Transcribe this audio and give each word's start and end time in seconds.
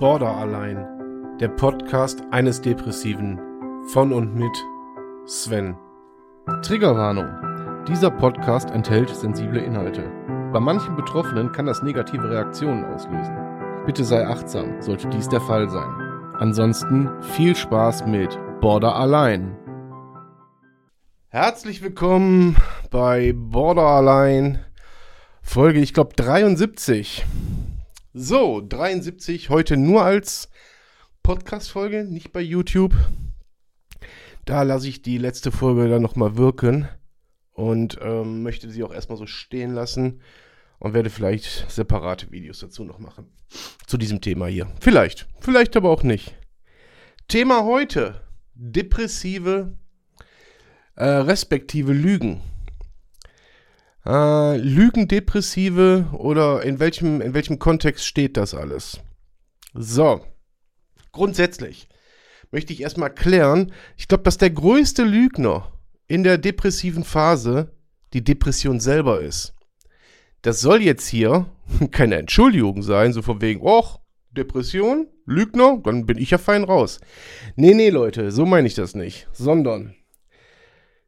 Border 0.00 0.36
allein. 0.36 1.38
Der 1.38 1.46
Podcast 1.46 2.20
eines 2.32 2.60
Depressiven. 2.60 3.38
Von 3.92 4.12
und 4.12 4.34
mit 4.34 4.50
Sven. 5.24 5.76
Triggerwarnung. 6.62 7.28
Dieser 7.86 8.10
Podcast 8.10 8.72
enthält 8.72 9.08
sensible 9.10 9.60
Inhalte. 9.60 10.02
Bei 10.52 10.58
manchen 10.58 10.96
Betroffenen 10.96 11.52
kann 11.52 11.66
das 11.66 11.84
negative 11.84 12.28
Reaktionen 12.28 12.84
auslösen. 12.86 13.36
Bitte 13.86 14.02
sei 14.02 14.26
achtsam, 14.26 14.82
sollte 14.82 15.08
dies 15.10 15.28
der 15.28 15.40
Fall 15.40 15.70
sein. 15.70 15.88
Ansonsten 16.40 17.08
viel 17.22 17.54
Spaß 17.54 18.04
mit 18.06 18.36
Border 18.60 18.96
allein. 18.96 19.56
Herzlich 21.28 21.82
willkommen 21.82 22.56
bei 22.90 23.32
Border 23.32 23.86
allein. 23.86 24.58
Folge, 25.40 25.78
ich 25.78 25.94
glaube, 25.94 26.14
73. 26.16 27.24
So, 28.16 28.60
73, 28.60 29.50
heute 29.50 29.76
nur 29.76 30.04
als 30.04 30.48
Podcast-Folge, 31.24 32.04
nicht 32.04 32.32
bei 32.32 32.40
YouTube. 32.40 32.94
Da 34.44 34.62
lasse 34.62 34.86
ich 34.86 35.02
die 35.02 35.18
letzte 35.18 35.50
Folge 35.50 35.88
dann 35.88 36.02
nochmal 36.02 36.36
wirken 36.36 36.88
und 37.54 37.98
ähm, 38.00 38.44
möchte 38.44 38.70
sie 38.70 38.84
auch 38.84 38.94
erstmal 38.94 39.18
so 39.18 39.26
stehen 39.26 39.74
lassen 39.74 40.20
und 40.78 40.94
werde 40.94 41.10
vielleicht 41.10 41.68
separate 41.68 42.30
Videos 42.30 42.60
dazu 42.60 42.84
noch 42.84 43.00
machen. 43.00 43.32
Zu 43.84 43.98
diesem 43.98 44.20
Thema 44.20 44.46
hier. 44.46 44.70
Vielleicht, 44.80 45.26
vielleicht 45.40 45.76
aber 45.76 45.90
auch 45.90 46.04
nicht. 46.04 46.36
Thema 47.26 47.64
heute: 47.64 48.22
depressive, 48.54 49.76
äh, 50.94 51.04
respektive 51.04 51.92
Lügen. 51.92 52.42
Äh, 54.06 54.58
Lügendepressive 54.58 56.06
oder 56.12 56.62
in 56.62 56.78
welchem, 56.78 57.20
in 57.20 57.32
welchem 57.32 57.58
Kontext 57.58 58.04
steht 58.04 58.36
das 58.36 58.54
alles? 58.54 59.00
So, 59.72 60.24
grundsätzlich 61.12 61.88
möchte 62.50 62.72
ich 62.72 62.82
erstmal 62.82 63.12
klären, 63.12 63.72
ich 63.96 64.06
glaube, 64.06 64.22
dass 64.24 64.38
der 64.38 64.50
größte 64.50 65.04
Lügner 65.04 65.72
in 66.06 66.22
der 66.22 66.38
depressiven 66.38 67.02
Phase 67.02 67.72
die 68.12 68.22
Depression 68.22 68.78
selber 68.78 69.20
ist. 69.20 69.54
Das 70.42 70.60
soll 70.60 70.82
jetzt 70.82 71.08
hier 71.08 71.46
keine 71.90 72.16
Entschuldigung 72.16 72.82
sein, 72.82 73.12
so 73.12 73.22
von 73.22 73.40
wegen, 73.40 73.62
och, 73.62 74.00
Depression, 74.32 75.08
Lügner, 75.24 75.80
dann 75.82 76.04
bin 76.04 76.18
ich 76.18 76.30
ja 76.30 76.38
fein 76.38 76.64
raus. 76.64 77.00
Nee, 77.56 77.72
nee, 77.72 77.88
Leute, 77.88 78.30
so 78.30 78.44
meine 78.44 78.66
ich 78.66 78.74
das 78.74 78.94
nicht, 78.94 79.26
sondern 79.32 79.94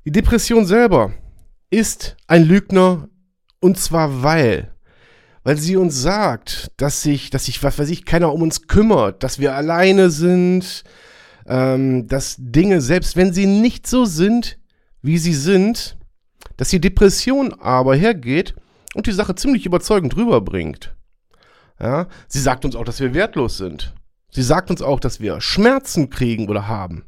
die 0.06 0.12
Depression 0.12 0.64
selber 0.64 1.12
ist 1.76 2.16
ein 2.26 2.44
Lügner 2.44 3.08
und 3.60 3.78
zwar 3.78 4.22
weil 4.22 4.72
weil 5.44 5.58
sie 5.58 5.76
uns 5.76 6.02
sagt, 6.02 6.72
dass 6.76 7.02
sich, 7.02 7.30
dass 7.30 7.44
sich, 7.44 7.62
was 7.62 7.78
weiß 7.78 7.88
ich, 7.90 8.04
keiner 8.04 8.32
um 8.32 8.42
uns 8.42 8.66
kümmert, 8.66 9.22
dass 9.22 9.38
wir 9.38 9.54
alleine 9.54 10.10
sind, 10.10 10.82
ähm, 11.46 12.08
dass 12.08 12.34
Dinge, 12.36 12.80
selbst 12.80 13.14
wenn 13.14 13.32
sie 13.32 13.46
nicht 13.46 13.86
so 13.86 14.06
sind, 14.06 14.58
wie 15.02 15.18
sie 15.18 15.34
sind, 15.34 15.98
dass 16.56 16.70
die 16.70 16.80
Depression 16.80 17.54
aber 17.60 17.94
hergeht 17.94 18.56
und 18.94 19.06
die 19.06 19.12
Sache 19.12 19.36
ziemlich 19.36 19.66
überzeugend 19.66 20.16
rüberbringt. 20.16 20.96
Ja, 21.78 22.08
sie 22.26 22.40
sagt 22.40 22.64
uns 22.64 22.74
auch, 22.74 22.84
dass 22.84 22.98
wir 22.98 23.14
wertlos 23.14 23.56
sind. 23.56 23.94
Sie 24.32 24.42
sagt 24.42 24.68
uns 24.68 24.82
auch, 24.82 24.98
dass 24.98 25.20
wir 25.20 25.40
Schmerzen 25.40 26.10
kriegen 26.10 26.48
oder 26.48 26.66
haben. 26.66 27.04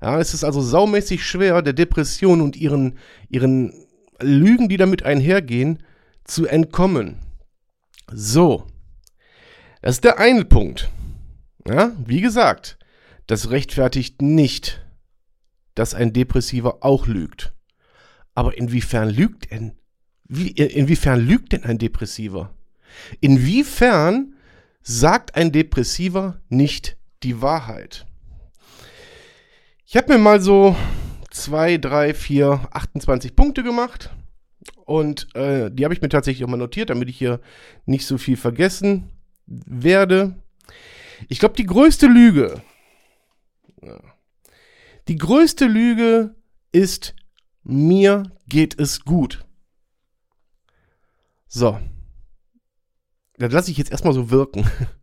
Ja, 0.00 0.20
es 0.20 0.34
ist 0.34 0.44
also 0.44 0.60
saumäßig 0.60 1.24
schwer, 1.24 1.62
der 1.62 1.72
Depression 1.72 2.40
und 2.40 2.56
ihren, 2.56 2.98
ihren 3.28 3.72
Lügen, 4.20 4.68
die 4.68 4.76
damit 4.76 5.02
einhergehen, 5.02 5.82
zu 6.24 6.46
entkommen. 6.46 7.18
So. 8.12 8.66
Das 9.82 9.96
ist 9.96 10.04
der 10.04 10.18
eine 10.18 10.44
Punkt. 10.44 10.90
Ja, 11.66 11.92
wie 12.06 12.20
gesagt, 12.20 12.78
das 13.26 13.50
rechtfertigt 13.50 14.22
nicht, 14.22 14.84
dass 15.74 15.94
ein 15.94 16.12
Depressiver 16.12 16.78
auch 16.80 17.06
lügt. 17.06 17.54
Aber 18.34 18.56
inwiefern 18.56 19.10
lügt 19.10 19.50
denn? 19.50 19.72
Wie, 20.24 20.50
inwiefern 20.50 21.20
lügt 21.20 21.52
denn 21.52 21.64
ein 21.64 21.78
Depressiver? 21.78 22.54
Inwiefern 23.20 24.34
sagt 24.82 25.34
ein 25.34 25.52
Depressiver 25.52 26.40
nicht 26.48 26.96
die 27.22 27.42
Wahrheit? 27.42 28.07
Ich 29.90 29.96
habe 29.96 30.12
mir 30.12 30.18
mal 30.18 30.38
so 30.38 30.76
2, 31.30 31.78
3, 31.78 32.12
4, 32.12 32.68
28 32.72 33.34
Punkte 33.34 33.62
gemacht. 33.62 34.10
Und 34.84 35.34
äh, 35.34 35.70
die 35.70 35.82
habe 35.84 35.94
ich 35.94 36.02
mir 36.02 36.10
tatsächlich 36.10 36.44
auch 36.44 36.50
mal 36.50 36.58
notiert, 36.58 36.90
damit 36.90 37.08
ich 37.08 37.16
hier 37.16 37.40
nicht 37.86 38.04
so 38.04 38.18
viel 38.18 38.36
vergessen 38.36 39.08
werde. 39.46 40.34
Ich 41.28 41.38
glaube, 41.38 41.54
die 41.54 41.64
größte 41.64 42.06
Lüge, 42.06 42.62
die 45.08 45.16
größte 45.16 45.64
Lüge 45.64 46.34
ist, 46.70 47.14
mir 47.62 48.30
geht 48.46 48.78
es 48.78 49.06
gut. 49.06 49.46
So. 51.46 51.80
Das 53.38 53.54
lasse 53.54 53.70
ich 53.70 53.78
jetzt 53.78 53.90
erstmal 53.90 54.12
so 54.12 54.30
wirken. 54.30 54.70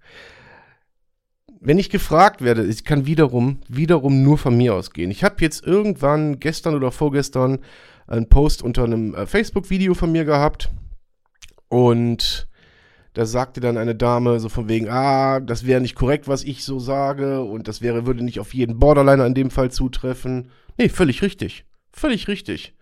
wenn 1.65 1.79
ich 1.79 1.89
gefragt 1.89 2.43
werde, 2.43 2.63
ich 2.63 2.85
kann 2.85 3.07
wiederum, 3.07 3.59
wiederum 3.67 4.21
nur 4.21 4.37
von 4.37 4.55
mir 4.55 4.75
ausgehen. 4.75 5.09
Ich 5.09 5.23
habe 5.23 5.37
jetzt 5.39 5.65
irgendwann 5.65 6.39
gestern 6.39 6.75
oder 6.75 6.91
vorgestern 6.91 7.59
einen 8.05 8.29
Post 8.29 8.61
unter 8.61 8.83
einem 8.83 9.15
äh, 9.15 9.25
Facebook-Video 9.25 9.95
von 9.95 10.11
mir 10.11 10.25
gehabt 10.25 10.69
und 11.67 12.47
da 13.13 13.25
sagte 13.25 13.61
dann 13.61 13.77
eine 13.77 13.95
Dame 13.95 14.39
so 14.39 14.47
von 14.47 14.69
wegen, 14.69 14.89
ah, 14.89 15.39
das 15.39 15.65
wäre 15.65 15.81
nicht 15.81 15.95
korrekt, 15.95 16.27
was 16.27 16.43
ich 16.43 16.63
so 16.63 16.77
sage 16.77 17.41
und 17.41 17.67
das 17.67 17.81
wäre, 17.81 18.05
würde 18.05 18.23
nicht 18.23 18.39
auf 18.39 18.53
jeden 18.53 18.77
Borderliner 18.77 19.25
in 19.25 19.33
dem 19.33 19.49
Fall 19.49 19.71
zutreffen. 19.71 20.51
Nee, 20.77 20.89
völlig 20.89 21.23
richtig. 21.23 21.65
Völlig 21.91 22.27
richtig. 22.27 22.75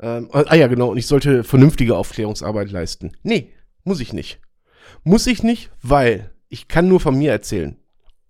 Ähm, 0.00 0.30
ah 0.32 0.54
ja, 0.54 0.68
genau, 0.68 0.88
und 0.90 0.96
ich 0.96 1.06
sollte 1.06 1.44
vernünftige 1.44 1.96
Aufklärungsarbeit 1.96 2.70
leisten. 2.70 3.12
Nee, 3.22 3.52
muss 3.82 4.00
ich 4.00 4.14
nicht. 4.14 4.40
Muss 5.02 5.26
ich 5.26 5.42
nicht, 5.42 5.70
weil 5.82 6.30
ich 6.48 6.68
kann 6.68 6.88
nur 6.88 7.00
von 7.00 7.18
mir 7.18 7.30
erzählen 7.30 7.76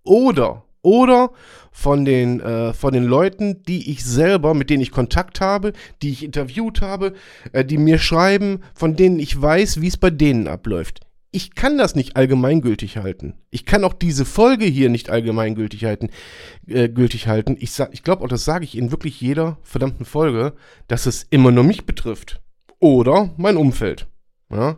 oder 0.05 0.65
oder 0.85 1.31
von 1.71 2.05
den, 2.05 2.39
äh, 2.39 2.73
von 2.73 2.93
den 2.93 3.03
Leuten, 3.05 3.63
die 3.63 3.91
ich 3.91 4.05
selber, 4.05 4.53
mit 4.53 4.69
denen 4.69 4.83
ich 4.83 4.91
Kontakt 4.91 5.41
habe, 5.41 5.73
die 6.01 6.11
ich 6.11 6.23
interviewt 6.23 6.81
habe, 6.81 7.13
äh, 7.51 7.65
die 7.65 7.79
mir 7.79 7.97
schreiben, 7.97 8.61
von 8.75 8.95
denen 8.95 9.19
ich 9.19 9.41
weiß, 9.41 9.81
wie 9.81 9.87
es 9.87 9.97
bei 9.97 10.11
denen 10.11 10.47
abläuft. 10.47 11.01
Ich 11.31 11.55
kann 11.55 11.77
das 11.77 11.95
nicht 11.95 12.15
allgemeingültig 12.15 12.97
halten. 12.97 13.33
Ich 13.49 13.65
kann 13.65 13.83
auch 13.83 13.93
diese 13.93 14.23
Folge 14.23 14.65
hier 14.65 14.89
nicht 14.89 15.09
allgemeingültig 15.09 15.83
halten. 15.83 16.11
Äh, 16.67 16.87
gültig 16.87 17.27
halten. 17.27 17.57
Ich, 17.59 17.77
ich 17.91 18.03
glaube, 18.03 18.23
auch 18.23 18.29
das 18.29 18.45
sage 18.45 18.63
ich 18.63 18.77
in 18.77 18.91
wirklich 18.91 19.19
jeder 19.19 19.57
verdammten 19.63 20.05
Folge, 20.05 20.53
dass 20.87 21.07
es 21.07 21.23
immer 21.29 21.51
nur 21.51 21.65
mich 21.65 21.85
betrifft. 21.85 22.41
Oder 22.79 23.33
mein 23.37 23.57
Umfeld. 23.57 24.07
Ja? 24.49 24.77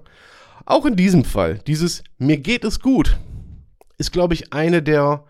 Auch 0.66 0.86
in 0.86 0.96
diesem 0.96 1.26
Fall, 1.26 1.60
dieses 1.68 2.04
mir 2.18 2.38
geht 2.38 2.64
es 2.64 2.80
gut, 2.80 3.18
ist, 3.97 4.12
glaube 4.12 4.34
ich, 4.34 4.53
eine 4.53 4.81
der 4.81 5.25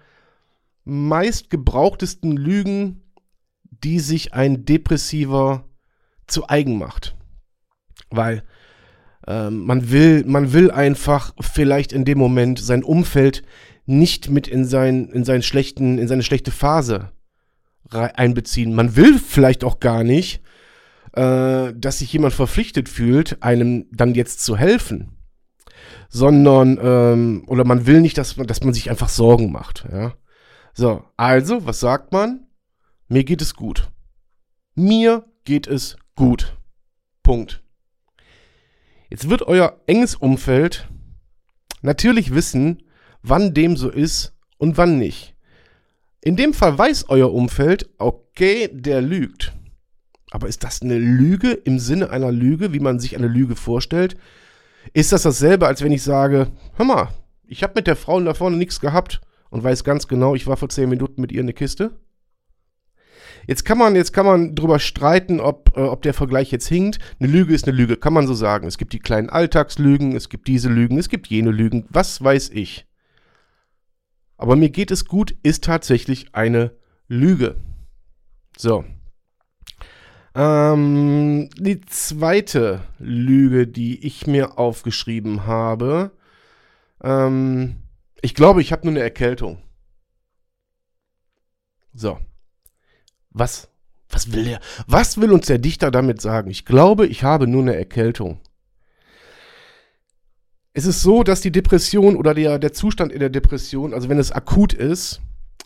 meistgebrauchtesten 0.83 2.35
Lügen, 2.35 3.01
die 3.83 3.99
sich 3.99 4.33
ein 4.33 4.65
Depressiver 4.65 5.65
zu 6.27 6.49
eigen 6.49 6.77
macht. 6.77 7.15
Weil 8.09 8.43
ähm, 9.27 9.65
man 9.65 9.91
will, 9.91 10.23
man 10.25 10.53
will 10.53 10.71
einfach 10.71 11.33
vielleicht 11.39 11.91
in 11.91 12.05
dem 12.05 12.17
Moment 12.17 12.59
sein 12.59 12.83
Umfeld 12.83 13.43
nicht 13.85 14.29
mit 14.29 14.47
in 14.47 14.65
sein, 14.65 15.09
in 15.09 15.23
seinen 15.23 15.43
schlechten, 15.43 15.97
in 15.97 16.07
seine 16.07 16.23
schlechte 16.23 16.51
Phase 16.51 17.11
einbeziehen. 17.89 18.73
Man 18.73 18.97
will 18.97 19.17
vielleicht 19.17 19.63
auch 19.63 19.79
gar 19.79 20.03
nicht, 20.03 20.41
äh, 21.13 21.73
dass 21.73 21.99
sich 21.99 22.11
jemand 22.11 22.33
verpflichtet 22.33 22.89
fühlt, 22.89 23.41
einem 23.41 23.85
dann 23.91 24.13
jetzt 24.13 24.43
zu 24.43 24.57
helfen 24.57 25.16
sondern 26.09 26.79
ähm, 26.81 27.43
oder 27.47 27.65
man 27.65 27.85
will 27.85 28.01
nicht, 28.01 28.17
dass 28.17 28.37
man, 28.37 28.47
dass 28.47 28.63
man 28.63 28.73
sich 28.73 28.89
einfach 28.89 29.09
Sorgen 29.09 29.51
macht. 29.51 29.85
Ja? 29.91 30.13
So, 30.73 31.03
also, 31.17 31.65
was 31.65 31.79
sagt 31.79 32.11
man? 32.11 32.47
Mir 33.07 33.23
geht 33.23 33.41
es 33.41 33.55
gut. 33.55 33.89
Mir 34.75 35.25
geht 35.43 35.67
es 35.67 35.97
gut. 36.15 36.57
Punkt. 37.23 37.63
Jetzt 39.09 39.29
wird 39.29 39.43
euer 39.43 39.81
enges 39.87 40.15
Umfeld 40.15 40.89
natürlich 41.81 42.33
wissen, 42.33 42.83
wann 43.21 43.53
dem 43.53 43.77
so 43.77 43.89
ist 43.89 44.33
und 44.57 44.77
wann 44.77 44.97
nicht. 44.97 45.35
In 46.21 46.35
dem 46.35 46.53
Fall 46.53 46.77
weiß 46.77 47.05
euer 47.09 47.33
Umfeld, 47.33 47.89
okay, 47.97 48.69
der 48.71 49.01
lügt. 49.01 49.53
Aber 50.31 50.47
ist 50.47 50.63
das 50.63 50.81
eine 50.81 50.97
Lüge 50.97 51.51
im 51.51 51.79
Sinne 51.79 52.09
einer 52.09 52.31
Lüge, 52.31 52.73
wie 52.73 52.79
man 52.79 52.99
sich 52.99 53.15
eine 53.15 53.27
Lüge 53.27 53.55
vorstellt? 53.55 54.17
Ist 54.93 55.11
das 55.11 55.23
dasselbe, 55.23 55.67
als 55.67 55.81
wenn 55.81 55.91
ich 55.91 56.03
sage, 56.03 56.47
hör 56.75 56.85
mal, 56.85 57.09
ich 57.45 57.63
habe 57.63 57.73
mit 57.75 57.87
der 57.87 57.95
Frau 57.95 58.19
da 58.21 58.33
vorne 58.33 58.57
nichts 58.57 58.79
gehabt 58.79 59.21
und 59.49 59.63
weiß 59.63 59.83
ganz 59.83 60.07
genau, 60.07 60.35
ich 60.35 60.47
war 60.47 60.57
vor 60.57 60.69
zehn 60.69 60.89
Minuten 60.89 61.21
mit 61.21 61.31
ihr 61.31 61.41
in 61.41 61.47
der 61.47 61.55
Kiste? 61.55 61.99
Jetzt 63.45 63.63
kann 63.63 63.77
man, 63.77 63.95
jetzt 63.95 64.11
kann 64.11 64.25
man 64.25 64.55
drüber 64.55 64.77
streiten, 64.77 65.39
ob, 65.39 65.71
äh, 65.77 65.81
ob 65.81 66.01
der 66.01 66.13
Vergleich 66.13 66.51
jetzt 66.51 66.67
hinkt. 66.67 66.99
Eine 67.19 67.31
Lüge 67.31 67.53
ist 67.53 67.65
eine 67.65 67.77
Lüge, 67.77 67.95
kann 67.95 68.13
man 68.13 68.27
so 68.27 68.33
sagen. 68.33 68.67
Es 68.67 68.77
gibt 68.77 68.91
die 68.91 68.99
kleinen 68.99 69.29
Alltagslügen, 69.29 70.15
es 70.15 70.27
gibt 70.27 70.47
diese 70.47 70.67
Lügen, 70.69 70.97
es 70.97 71.07
gibt 71.07 71.27
jene 71.27 71.51
Lügen, 71.51 71.85
was 71.89 72.21
weiß 72.21 72.49
ich. 72.49 72.85
aber 74.37 74.55
mir 74.55 74.69
geht 74.69 74.91
es 74.91 75.05
gut, 75.05 75.35
ist 75.43 75.63
tatsächlich 75.63 76.35
eine 76.35 76.71
Lüge. 77.07 77.55
So. 78.57 78.83
Ähm, 80.37 81.49
die 81.57 81.81
zweite 81.81 82.83
Lüge, 82.99 83.65
die 83.65 84.05
ich 84.05 84.27
mir 84.27 84.59
aufgeschrieben 84.59 85.47
habe, 85.47 86.11
ähm, 87.03 87.77
ich 88.21 88.35
glaube, 88.35 88.61
ich 88.61 88.71
habe 88.71 88.85
nur 88.85 88.93
eine 88.93 89.01
Erkältung. 89.01 89.63
So. 91.91 92.19
Was? 93.31 93.67
Was 94.09 94.31
will 94.31 94.45
der? 94.45 94.59
Was 94.85 95.19
will 95.19 95.31
uns 95.31 95.47
der 95.47 95.57
Dichter 95.57 95.89
damit 95.89 96.21
sagen? 96.21 96.51
Ich 96.51 96.65
glaube, 96.65 97.07
ich 97.07 97.23
habe 97.23 97.47
nur 97.47 97.63
eine 97.63 97.75
Erkältung. 97.75 98.39
Es 100.73 100.85
ist 100.85 101.01
so, 101.01 101.23
dass 101.23 101.41
die 101.41 101.51
Depression 101.51 102.15
oder 102.15 102.35
der, 102.35 102.59
der 102.59 102.73
Zustand 102.73 103.11
in 103.11 103.19
der 103.21 103.31
Depression, 103.31 103.95
also 103.95 104.07
wenn 104.07 104.19
es 104.19 104.31
akut 104.31 104.73
ist, 104.73 105.19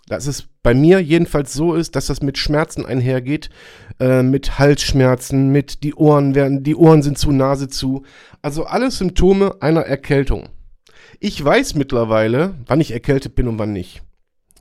dass 0.08 0.28
es 0.28 0.48
bei 0.64 0.74
mir 0.74 1.02
jedenfalls 1.02 1.54
so 1.54 1.74
ist, 1.74 1.96
dass 1.96 2.08
das 2.08 2.22
mit 2.22 2.38
Schmerzen 2.38 2.86
einhergeht, 2.86 3.50
äh, 4.00 4.24
mit 4.24 4.60
Halsschmerzen, 4.60 5.50
mit 5.52 5.84
die 5.84 5.96
Ohren 5.96 6.36
werden, 6.36 6.64
die 6.64 6.76
Ohren 6.76 7.02
sind 7.02 7.18
zu, 7.18 7.32
Nase 7.32 7.70
zu. 7.70 8.04
Also 8.42 8.66
alles 8.66 8.98
Symptome 8.98 9.56
einer 9.62 9.82
Erkältung. 9.82 10.50
Ich 11.20 11.44
weiß 11.44 11.76
mittlerweile, 11.76 12.56
wann 12.66 12.82
ich 12.82 12.92
erkältet 12.92 13.36
bin 13.36 13.48
und 13.48 13.58
wann 13.58 13.74
nicht. 13.74 14.02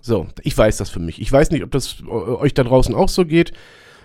So, 0.03 0.29
ich 0.43 0.56
weiß 0.56 0.77
das 0.77 0.91
für 0.91 1.00
mich. 1.00 1.21
Ich 1.21 1.31
weiß 1.31 1.50
nicht, 1.50 1.62
ob 1.62 1.71
das 1.71 2.00
äh, 2.00 2.11
euch 2.11 2.55
da 2.55 2.65
draußen 2.65 2.94
auch 2.94 3.09
so 3.09 3.25
geht. 3.25 3.53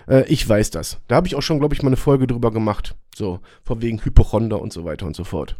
Äh, 0.08 0.24
ich 0.28 0.46
weiß 0.46 0.70
das. 0.70 0.98
Da 1.08 1.16
habe 1.16 1.26
ich 1.26 1.34
auch 1.34 1.42
schon, 1.42 1.58
glaube 1.58 1.74
ich, 1.74 1.82
mal 1.82 1.88
eine 1.88 1.96
Folge 1.96 2.26
drüber 2.26 2.50
gemacht. 2.50 2.96
So, 3.14 3.40
von 3.62 3.82
wegen 3.82 4.04
Hypochonder 4.04 4.60
und 4.60 4.72
so 4.72 4.84
weiter 4.84 5.06
und 5.06 5.16
so 5.16 5.24
fort. 5.24 5.56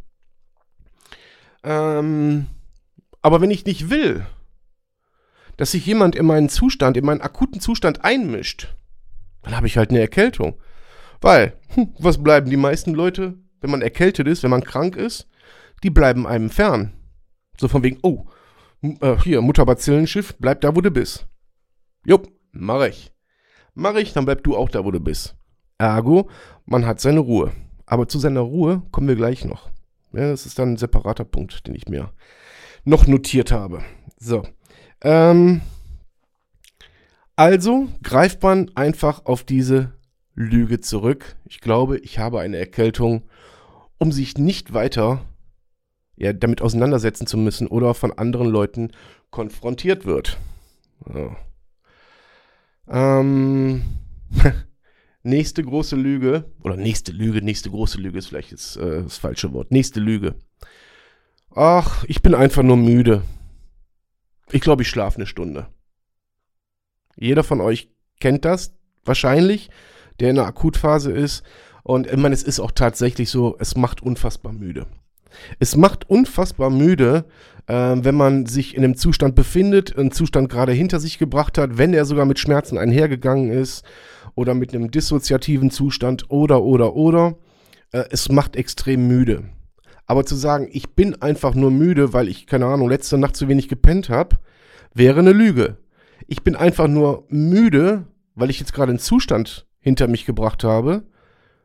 Ähm, 1.64 2.46
aber 3.22 3.40
wenn 3.40 3.50
ich 3.50 3.64
nicht 3.64 3.90
will, 3.90 4.26
dass 5.56 5.72
sich 5.72 5.86
jemand 5.86 6.14
in 6.14 6.26
meinen 6.26 6.48
Zustand, 6.48 6.96
in 6.96 7.04
meinen 7.04 7.20
akuten 7.20 7.60
Zustand 7.60 8.04
einmischt, 8.04 8.74
dann 9.42 9.56
habe 9.56 9.66
ich 9.66 9.76
halt 9.76 9.90
eine 9.90 10.00
Erkältung. 10.00 10.58
Weil, 11.20 11.54
hm, 11.74 11.94
was 11.98 12.22
bleiben 12.22 12.50
die 12.50 12.56
meisten 12.56 12.92
Leute, 12.92 13.34
wenn 13.60 13.70
man 13.70 13.82
erkältet 13.82 14.26
ist, 14.26 14.42
wenn 14.42 14.50
man 14.50 14.64
krank 14.64 14.96
ist? 14.96 15.28
Die 15.82 15.90
bleiben 15.90 16.26
einem 16.26 16.50
fern. 16.50 16.92
So 17.58 17.68
von 17.68 17.82
wegen, 17.82 17.98
oh, 18.02 18.26
äh, 18.82 19.16
hier, 19.22 19.40
Mutterbazillenschiff, 19.40 20.34
bleib 20.38 20.60
da, 20.60 20.76
wo 20.76 20.80
du 20.80 20.90
bist. 20.90 21.26
Jupp, 22.04 22.30
mach 22.52 22.84
ich. 22.84 23.12
Mach 23.74 23.94
ich, 23.94 24.12
dann 24.12 24.24
bleib 24.24 24.42
du 24.42 24.56
auch 24.56 24.68
da, 24.68 24.84
wo 24.84 24.90
du 24.90 25.00
bist. 25.00 25.36
Ergo, 25.78 26.30
man 26.64 26.86
hat 26.86 27.00
seine 27.00 27.20
Ruhe. 27.20 27.52
Aber 27.86 28.08
zu 28.08 28.18
seiner 28.18 28.40
Ruhe 28.40 28.82
kommen 28.90 29.08
wir 29.08 29.16
gleich 29.16 29.44
noch. 29.44 29.70
Ja, 30.12 30.30
das 30.30 30.46
ist 30.46 30.58
dann 30.58 30.72
ein 30.72 30.76
separater 30.76 31.24
Punkt, 31.24 31.66
den 31.66 31.74
ich 31.74 31.88
mir 31.88 32.10
noch 32.84 33.06
notiert 33.06 33.52
habe. 33.52 33.82
So. 34.18 34.44
Ähm, 35.02 35.60
also 37.37 37.88
greift 38.02 38.43
man 38.43 38.70
einfach 38.75 39.25
auf 39.25 39.44
diese 39.44 39.93
Lüge 40.34 40.81
zurück. 40.81 41.37
Ich 41.44 41.60
glaube, 41.60 41.98
ich 41.98 42.19
habe 42.19 42.40
eine 42.40 42.58
Erkältung, 42.58 43.22
um 43.98 44.12
sich 44.12 44.37
nicht 44.38 44.72
weiter 44.72 45.25
ja, 46.16 46.32
damit 46.32 46.62
auseinandersetzen 46.62 47.26
zu 47.26 47.37
müssen 47.37 47.66
oder 47.66 47.94
von 47.94 48.12
anderen 48.12 48.48
Leuten 48.48 48.90
konfrontiert 49.31 50.06
wird. 50.06 50.38
So. 51.04 51.37
Ähm, 52.88 53.82
Nächste 55.26 55.64
große 55.64 55.96
Lüge, 55.96 56.44
oder 56.62 56.76
nächste 56.76 57.10
Lüge, 57.10 57.42
nächste 57.42 57.69
große 57.69 57.99
Lüge 57.99 58.16
ist 58.16 58.28
vielleicht 58.28 58.52
jetzt, 58.52 58.76
äh, 58.76 59.02
das 59.02 59.19
falsche 59.19 59.52
Wort. 59.52 59.72
Nächste 59.72 59.99
Lüge. 59.99 60.37
Ach, 61.52 62.04
ich 62.04 62.22
bin 62.22 62.32
einfach 62.32 62.62
nur 62.62 62.76
müde. 62.76 63.22
Ich 64.52 64.60
glaube, 64.60 64.82
ich 64.82 64.88
schlafe 64.88 65.16
eine 65.16 65.26
Stunde. 65.26 65.66
Jeder 67.16 67.43
von 67.43 67.60
euch 67.60 67.90
kennt 68.20 68.44
das 68.44 68.75
wahrscheinlich, 69.04 69.70
der 70.20 70.31
in 70.31 70.37
der 70.37 70.46
Akutphase 70.46 71.12
ist. 71.12 71.43
Und 71.82 72.06
ich 72.06 72.16
meine, 72.16 72.34
es 72.34 72.43
ist 72.43 72.60
auch 72.60 72.72
tatsächlich 72.72 73.31
so, 73.31 73.56
es 73.58 73.76
macht 73.76 74.02
unfassbar 74.02 74.52
müde. 74.52 74.87
Es 75.58 75.76
macht 75.76 76.08
unfassbar 76.08 76.70
müde, 76.70 77.26
äh, 77.66 77.75
wenn 77.75 78.14
man 78.14 78.46
sich 78.46 78.76
in 78.76 78.84
einem 78.84 78.96
Zustand 78.96 79.34
befindet, 79.34 79.96
einen 79.96 80.10
Zustand 80.10 80.49
gerade 80.49 80.72
hinter 80.72 81.00
sich 81.00 81.19
gebracht 81.19 81.58
hat, 81.58 81.78
wenn 81.78 81.92
er 81.94 82.04
sogar 82.04 82.25
mit 82.25 82.38
Schmerzen 82.38 82.78
einhergegangen 82.78 83.50
ist 83.50 83.84
oder 84.34 84.54
mit 84.54 84.75
einem 84.75 84.90
dissoziativen 84.90 85.70
Zustand 85.70 86.31
oder, 86.31 86.62
oder, 86.62 86.94
oder. 86.94 87.37
Äh, 87.92 88.04
es 88.10 88.28
macht 88.31 88.56
extrem 88.56 89.06
müde. 89.06 89.44
Aber 90.06 90.24
zu 90.24 90.36
sagen, 90.36 90.68
ich 90.70 90.90
bin 90.90 91.20
einfach 91.20 91.54
nur 91.54 91.70
müde, 91.70 92.12
weil 92.12 92.28
ich, 92.28 92.46
keine 92.46 92.66
Ahnung, 92.66 92.88
letzte 92.88 93.18
Nacht 93.18 93.36
zu 93.36 93.48
wenig 93.48 93.68
gepennt 93.68 94.08
habe, 94.08 94.38
wäre 94.94 95.20
eine 95.20 95.32
Lüge. 95.32 95.78
Ich 96.28 96.42
bin 96.42 96.56
einfach 96.56 96.88
nur 96.88 97.24
müde, 97.28 98.06
weil 98.34 98.50
ich 98.50 98.60
jetzt 98.60 98.72
gerade 98.72 98.90
einen 98.90 98.98
Zustand 98.98 99.66
hinter 99.80 100.08
mich 100.08 100.24
gebracht 100.24 100.64
habe, 100.64 101.04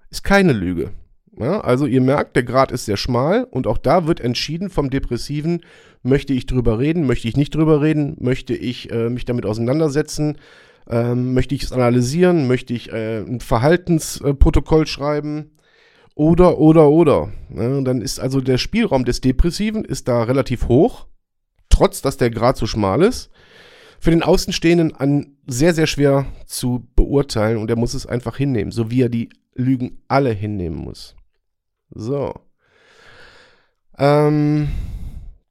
ist 0.10 0.24
keine 0.24 0.54
Lüge. 0.54 0.92
Ja, 1.40 1.62
also 1.62 1.86
ihr 1.86 2.02
merkt, 2.02 2.36
der 2.36 2.44
Grad 2.44 2.72
ist 2.72 2.86
sehr 2.86 2.98
schmal 2.98 3.46
und 3.46 3.66
auch 3.66 3.78
da 3.78 4.06
wird 4.06 4.20
entschieden 4.20 4.70
vom 4.70 4.90
Depressiven, 4.90 5.62
möchte 6.04 6.34
ich 6.34 6.46
drüber 6.46 6.78
reden, 6.78 7.08
möchte 7.08 7.28
ich 7.28 7.38
nicht 7.38 7.56
drüber 7.56 7.82
reden, 7.82 8.18
möchte 8.20 8.54
ich 8.54 8.92
äh, 8.92 9.10
mich 9.10 9.24
damit 9.24 9.46
auseinandersetzen, 9.46 10.38
ähm, 10.90 11.34
möchte 11.34 11.56
ich 11.56 11.64
es 11.64 11.72
analysieren? 11.72 12.48
Möchte 12.48 12.74
ich 12.74 12.92
äh, 12.92 13.20
ein 13.20 13.40
Verhaltensprotokoll 13.40 14.88
schreiben? 14.88 15.52
Oder, 16.16 16.58
oder, 16.60 16.90
oder. 16.90 17.32
Ja, 17.56 17.82
dann 17.82 18.02
ist 18.02 18.20
also 18.20 18.42
der 18.42 18.58
Spielraum 18.58 19.06
des 19.06 19.22
Depressiven 19.22 19.86
ist 19.86 20.08
da 20.08 20.24
relativ 20.24 20.68
hoch, 20.68 21.08
trotz 21.70 22.02
dass 22.02 22.18
der 22.18 22.30
Grad 22.30 22.58
so 22.58 22.68
schmal 22.68 23.02
ist. 23.02 23.30
Für 24.00 24.12
den 24.12 24.24
Außenstehenden 24.24 24.96
an 24.96 25.38
sehr, 25.46 25.74
sehr 25.74 25.88
schwer 25.88 26.26
zu 26.46 26.88
beurteilen 26.96 27.58
und 27.58 27.70
er 27.70 27.76
muss 27.76 27.94
es 27.94 28.06
einfach 28.06 28.36
hinnehmen, 28.36 28.72
so 28.72 28.90
wie 28.90 29.04
er 29.04 29.10
die 29.10 29.30
Lügen 29.54 30.00
alle 30.08 30.32
hinnehmen 30.32 30.78
muss. 30.78 31.16
So. 31.92 32.34
Ähm, 33.98 34.70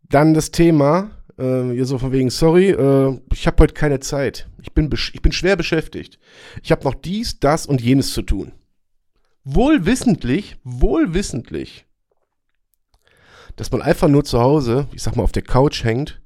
dann 0.09 0.35
das 0.35 0.51
Thema, 0.51 1.11
äh, 1.39 1.85
so 1.85 1.99
von 1.99 2.12
wegen, 2.12 2.31
sorry, 2.31 2.71
äh, 2.71 3.21
ich 3.33 3.47
habe 3.47 3.62
heute 3.62 3.75
keine 3.75 4.01
Zeit. 4.01 4.49
Ich 4.62 4.73
bin, 4.73 4.91
ich 4.93 5.23
bin 5.23 5.33
schwer 5.33 5.57
beschäftigt. 5.57 6.19
Ich 6.62 6.73
habe 6.73 6.85
noch 6.85 6.95
dies, 6.95 7.39
das 7.39 7.67
und 7.67 7.81
jenes 7.81 8.12
zu 8.12 8.23
tun. 8.23 8.53
Wohlwissentlich, 9.44 10.56
wohlwissentlich, 10.64 11.87
dass 13.56 13.70
man 13.72 13.82
einfach 13.82 14.08
nur 14.08 14.25
zu 14.25 14.40
Hause, 14.40 14.87
ich 14.92 15.02
sag 15.02 15.16
mal, 15.16 15.22
auf 15.22 15.32
der 15.32 15.42
Couch 15.42 15.84
hängt 15.84 16.20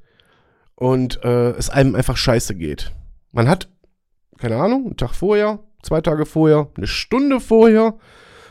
und 0.75 1.23
äh, 1.25 1.51
es 1.51 1.71
einem 1.71 1.95
einfach 1.95 2.17
scheiße 2.17 2.55
geht. 2.55 2.93
Man 3.33 3.49
hat, 3.49 3.69
keine 4.39 4.57
Ahnung, 4.57 4.87
einen 4.87 4.97
Tag 4.97 5.15
vorher, 5.15 5.61
zwei 5.83 6.01
Tage 6.01 6.27
vorher, 6.27 6.71
eine 6.77 6.87
Stunde 6.87 7.41
vorher 7.41 7.99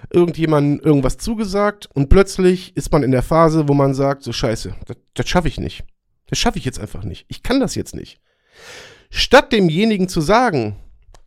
irgendjemandem 0.10 0.86
irgendwas 0.86 1.18
zugesagt 1.18 1.90
und 1.94 2.10
plötzlich 2.10 2.76
ist 2.78 2.92
man 2.92 3.04
in 3.04 3.12
der 3.12 3.24
Phase, 3.24 3.68
wo 3.68 3.74
man 3.74 3.94
sagt, 3.94 4.24
so 4.24 4.32
scheiße, 4.32 4.76
das, 4.86 4.98
das 5.14 5.30
schaffe 5.30 5.48
ich 5.48 5.60
nicht. 5.60 5.84
Das 6.28 6.40
schaffe 6.40 6.58
ich 6.58 6.66
jetzt 6.66 6.80
einfach 6.80 7.04
nicht. 7.04 7.26
Ich 7.28 7.44
kann 7.44 7.60
das 7.60 7.76
jetzt 7.76 7.96
nicht. 7.96 8.20
Statt 9.10 9.52
demjenigen 9.52 10.08
zu 10.08 10.22
sagen, 10.22 10.78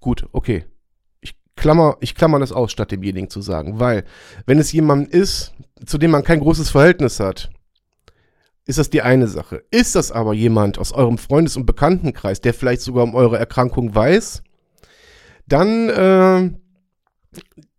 gut, 0.01 0.27
okay, 0.33 0.65
klammer, 1.67 1.97
ich 1.99 2.15
klammer 2.15 2.39
das 2.39 2.53
aus, 2.53 2.71
statt 2.71 2.93
demjenigen 2.93 3.29
zu 3.29 3.41
sagen, 3.41 3.81
weil 3.81 4.05
wenn 4.47 4.61
es 4.61 4.71
jemand 4.71 5.09
ist, 5.09 5.53
zu 5.85 5.99
dem 5.99 6.13
man 6.13 6.23
kein 6.23 6.39
großes 6.39 6.71
Verhältnis 6.71 7.19
hat, 7.19 7.51
ist 8.67 8.79
das 8.79 8.89
die 8.89 9.03
eine 9.03 9.27
Sache. 9.27 9.65
Ist 9.73 9.97
das 9.97 10.13
aber 10.13 10.33
jemand 10.33 10.79
aus 10.79 10.93
eurem 10.93 11.19
Freundes- 11.19 11.57
und 11.57 11.67
Bekanntenkreis, 11.67 12.41
der 12.41 12.55
vielleicht 12.55 12.83
sogar 12.83 13.03
um 13.03 13.17
eure 13.17 13.37
Erkrankung 13.37 13.93
weiß, 13.93 14.45
dann, 15.49 15.89
äh, 15.89 16.53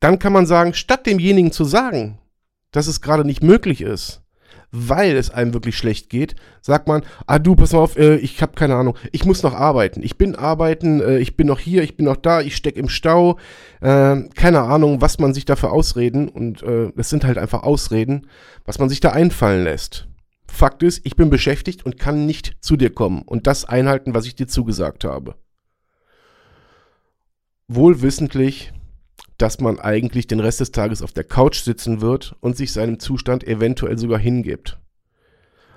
dann 0.02 0.20
kann 0.20 0.34
man 0.34 0.46
sagen, 0.46 0.74
statt 0.74 1.06
demjenigen 1.06 1.54
zu 1.54 1.64
sagen, 1.64 2.20
dass 2.72 2.88
es 2.88 3.00
gerade 3.00 3.24
nicht 3.24 3.42
möglich 3.42 3.80
ist, 3.80 4.22
weil 4.72 5.16
es 5.16 5.30
einem 5.30 5.54
wirklich 5.54 5.78
schlecht 5.78 6.10
geht, 6.10 6.36
sagt 6.62 6.88
man, 6.88 7.04
ah 7.26 7.40
du, 7.40 7.56
pass 7.56 7.74
auf, 7.74 7.98
äh, 7.98 8.18
ich 8.18 8.42
habe 8.42 8.54
keine 8.54 8.76
Ahnung, 8.76 8.98
ich 9.12 9.26
muss 9.26 9.44
noch 9.44 9.54
arbeiten. 9.54 10.04
Ich 10.04 10.18
bin 10.18 10.36
arbeiten, 10.36 11.02
äh, 11.02 11.20
ich 11.20 11.38
bin 11.38 11.48
noch 11.48 11.60
hier, 11.60 11.84
ich 11.84 11.96
bin 11.96 12.06
noch 12.06 12.18
da, 12.18 12.42
ich 12.42 12.56
stecke 12.56 12.80
im 12.80 12.90
Stau. 12.90 13.38
Äh, 13.82 14.24
keine 14.36 14.62
Ahnung, 14.62 15.02
was 15.02 15.20
man 15.20 15.34
sich 15.34 15.46
da 15.46 15.56
für 15.56 15.72
Ausreden, 15.72 16.28
und 16.28 16.64
äh, 16.64 16.92
es 16.98 17.10
sind 17.10 17.24
halt 17.26 17.38
einfach 17.38 17.64
Ausreden, 17.64 18.28
was 18.66 18.80
man 18.80 18.90
sich 18.90 19.00
da 19.00 19.12
einfallen 19.12 19.64
lässt. 19.64 20.08
Fakt 20.48 20.84
ist, 20.84 21.06
ich 21.06 21.16
bin 21.16 21.30
beschäftigt 21.30 21.86
und 21.86 22.00
kann 22.00 22.26
nicht 22.26 22.58
zu 22.62 22.78
dir 22.78 22.90
kommen 22.90 23.22
und 23.22 23.48
das 23.48 23.66
einhalten, 23.66 24.14
was 24.14 24.26
ich 24.26 24.36
dir 24.36 24.48
zugesagt 24.48 25.04
habe. 25.04 25.36
Wohlwissentlich, 27.68 28.72
dass 29.38 29.60
man 29.60 29.80
eigentlich 29.80 30.28
den 30.28 30.40
Rest 30.40 30.60
des 30.60 30.72
Tages 30.72 31.02
auf 31.02 31.14
der 31.14 31.24
Couch 31.24 31.62
sitzen 31.62 32.02
wird 32.02 32.36
und 32.40 32.58
sich 32.58 32.74
seinem 32.74 33.00
Zustand 33.00 33.46
eventuell 33.46 33.98
sogar 33.98 34.20
hingibt. 34.20 34.80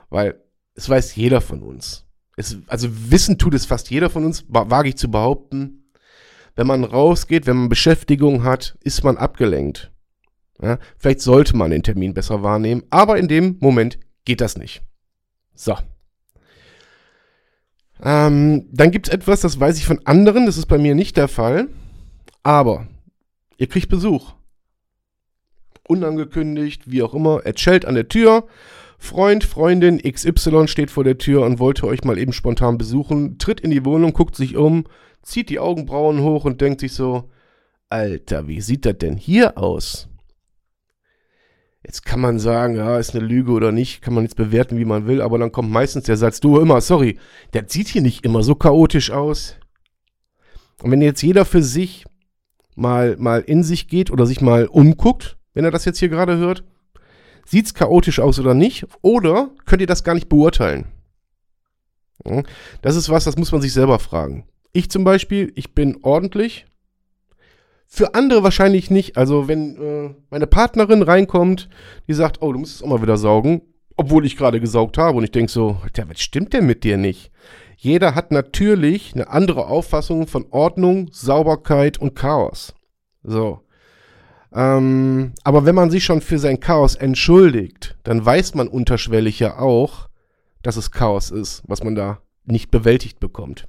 Weil 0.09 0.41
es 0.75 0.89
weiß 0.89 1.15
jeder 1.17 1.41
von 1.41 1.63
uns. 1.63 2.07
Es, 2.37 2.57
also 2.67 2.89
wissen 3.11 3.39
tut 3.39 3.55
es 3.55 3.67
fast 3.67 3.91
jeder 3.91 4.09
von 4.09 4.25
uns, 4.25 4.45
wage 4.49 4.89
ich 4.89 4.97
zu 4.97 5.11
behaupten. 5.11 5.91
Wenn 6.57 6.67
man 6.67 6.85
rausgeht, 6.85 7.47
wenn 7.47 7.57
man 7.57 7.69
Beschäftigung 7.69 8.45
hat, 8.45 8.77
ist 8.83 9.05
man 9.05 9.17
abgelenkt. 9.17 9.93
Ja, 10.63 10.79
vielleicht 10.99 11.21
sollte 11.21 11.57
man 11.57 11.71
den 11.71 11.83
Termin 11.83 12.13
besser 12.13 12.43
wahrnehmen, 12.43 12.83
aber 12.91 13.19
in 13.19 13.29
dem 13.29 13.57
Moment 13.61 13.99
geht 14.25 14.41
das 14.41 14.59
nicht. 14.59 14.83
So. 15.55 15.77
Ähm, 18.03 18.69
dann 18.73 18.91
gibt 18.91 19.09
es 19.09 19.15
etwas, 19.15 19.41
das 19.41 19.61
weiß 19.61 19.79
ich 19.79 19.85
von 19.85 20.05
anderen, 20.07 20.47
das 20.47 20.57
ist 20.57 20.67
bei 20.67 20.79
mir 20.79 20.95
nicht 20.95 21.17
der 21.17 21.29
Fall. 21.29 21.69
Aber 22.43 22.89
ihr 23.61 23.69
kriegt 23.69 23.91
Besuch. 23.91 24.33
Unangekündigt, 25.87 26.91
wie 26.91 27.03
auch 27.03 27.15
immer. 27.15 27.43
Er 27.45 27.57
schellt 27.57 27.85
an 27.85 27.95
der 27.95 28.09
Tür. 28.09 28.47
Freund, 28.99 29.45
Freundin 29.45 29.99
XY 29.99 30.67
steht 30.67 30.91
vor 30.91 31.05
der 31.05 31.19
Tür 31.19 31.45
und 31.45 31.59
wollte 31.59 31.87
euch 31.87 32.03
mal 32.03 32.19
eben 32.19 32.33
spontan 32.33 32.79
besuchen, 32.79 33.39
tritt 33.39 33.61
in 33.61 33.71
die 33.71 33.85
Wohnung, 33.85 34.13
guckt 34.13 34.35
sich 34.35 34.57
um, 34.57 34.85
zieht 35.23 35.49
die 35.51 35.59
Augenbrauen 35.59 36.21
hoch 36.23 36.45
und 36.45 36.61
denkt 36.61 36.81
sich 36.81 36.93
so, 36.93 37.31
Alter, 37.89 38.47
wie 38.47 38.61
sieht 38.61 38.87
das 38.87 38.99
denn 38.99 39.17
hier 39.17 39.59
aus? 39.59 40.09
Jetzt 41.83 42.05
kann 42.05 42.21
man 42.21 42.39
sagen, 42.39 42.77
ja, 42.77 42.99
ist 42.99 43.15
eine 43.15 43.25
Lüge 43.25 43.53
oder 43.53 43.73
nicht, 43.73 44.03
kann 44.03 44.15
man 44.15 44.25
jetzt 44.25 44.37
bewerten, 44.37 44.79
wie 44.79 44.85
man 44.85 45.07
will, 45.07 45.23
aber 45.23 45.39
dann 45.39 45.53
kommt 45.53 45.71
meistens 45.71 46.05
der 46.05 46.17
Satz, 46.17 46.41
du 46.41 46.61
immer, 46.61 46.81
sorry, 46.81 47.19
der 47.55 47.65
sieht 47.69 47.89
hier 47.89 48.03
nicht 48.03 48.25
immer 48.25 48.43
so 48.43 48.55
chaotisch 48.55 49.11
aus. 49.11 49.57
Und 50.83 50.91
wenn 50.91 51.03
jetzt 51.03 51.23
jeder 51.23 51.45
für 51.45 51.63
sich 51.63 52.05
mal, 52.81 53.17
mal 53.19 53.41
in 53.41 53.63
sich 53.63 53.89
geht 53.89 54.11
oder 54.11 54.27
sich 54.27 54.41
mal 54.41 54.67
umguckt, 54.67 55.37
wenn 55.55 55.65
er 55.65 55.71
das 55.71 55.85
jetzt 55.85 55.99
hier 55.99 56.09
gerade 56.09 56.39
hört, 56.39 56.65
sieht 57.45 57.67
es 57.67 57.75
chaotisch 57.75 58.21
aus 58.21 58.39
oder 58.39 58.55
nicht? 58.55 58.87
Oder 59.03 59.51
könnt 59.67 59.81
ihr 59.83 59.87
das 59.87 60.05
gar 60.05 60.15
nicht 60.15 60.29
beurteilen? 60.29 60.87
Das 62.83 62.97
ist 62.97 63.09
was, 63.09 63.25
das 63.25 63.37
muss 63.37 63.53
man 63.53 63.61
sich 63.61 63.73
selber 63.73 63.99
fragen. 63.99 64.45
Ich 64.73 64.91
zum 64.91 65.05
Beispiel, 65.05 65.53
ich 65.57 65.75
bin 65.75 65.99
ordentlich, 66.03 66.67
für 67.87 68.15
andere 68.15 68.43
wahrscheinlich 68.43 68.91
nicht. 68.91 69.17
Also 69.17 69.49
wenn 69.49 69.77
äh, 69.77 70.15
meine 70.31 70.47
Partnerin 70.47 71.03
reinkommt, 71.03 71.69
die 72.09 72.15
sagt, 72.15 72.41
oh, 72.41 72.53
du 72.53 72.61
musst 72.61 72.77
es 72.77 72.83
auch 72.83 72.89
mal 72.89 73.03
wieder 73.03 73.17
saugen, 73.17 73.63
obwohl 73.97 74.25
ich 74.25 74.37
gerade 74.37 74.61
gesaugt 74.61 74.97
habe. 74.97 75.19
Und 75.19 75.25
ich 75.25 75.33
denke 75.33 75.51
so, 75.51 75.81
was 75.83 76.21
stimmt 76.21 76.53
denn 76.53 76.67
mit 76.67 76.85
dir 76.85 76.97
nicht? 76.97 77.33
Jeder 77.83 78.15
hat 78.15 78.31
natürlich 78.31 79.15
eine 79.15 79.31
andere 79.31 79.65
Auffassung 79.65 80.27
von 80.27 80.45
Ordnung, 80.51 81.09
Sauberkeit 81.13 81.97
und 81.97 82.15
Chaos. 82.15 82.75
So. 83.23 83.61
Ähm, 84.53 85.33
aber 85.45 85.65
wenn 85.65 85.75
man 85.75 85.91
sich 85.91 86.05
schon 86.05 86.21
für 86.21 86.39
sein 86.39 86.61
Chaos 86.61 86.95
entschuldigt, 86.95 87.97
dann 88.03 88.23
weiß 88.23 88.55
man 88.55 88.69
unterschwellig 88.69 89.39
ja 89.41 89.59
auch, 89.59 90.11
dass 90.63 90.77
es 90.77 90.91
Chaos 90.91 91.31
ist, 91.31 91.63
was 91.69 91.83
man 91.83 91.95
da 91.95 92.19
nicht 92.45 92.71
bewältigt 92.71 93.19
bekommt. 93.19 93.67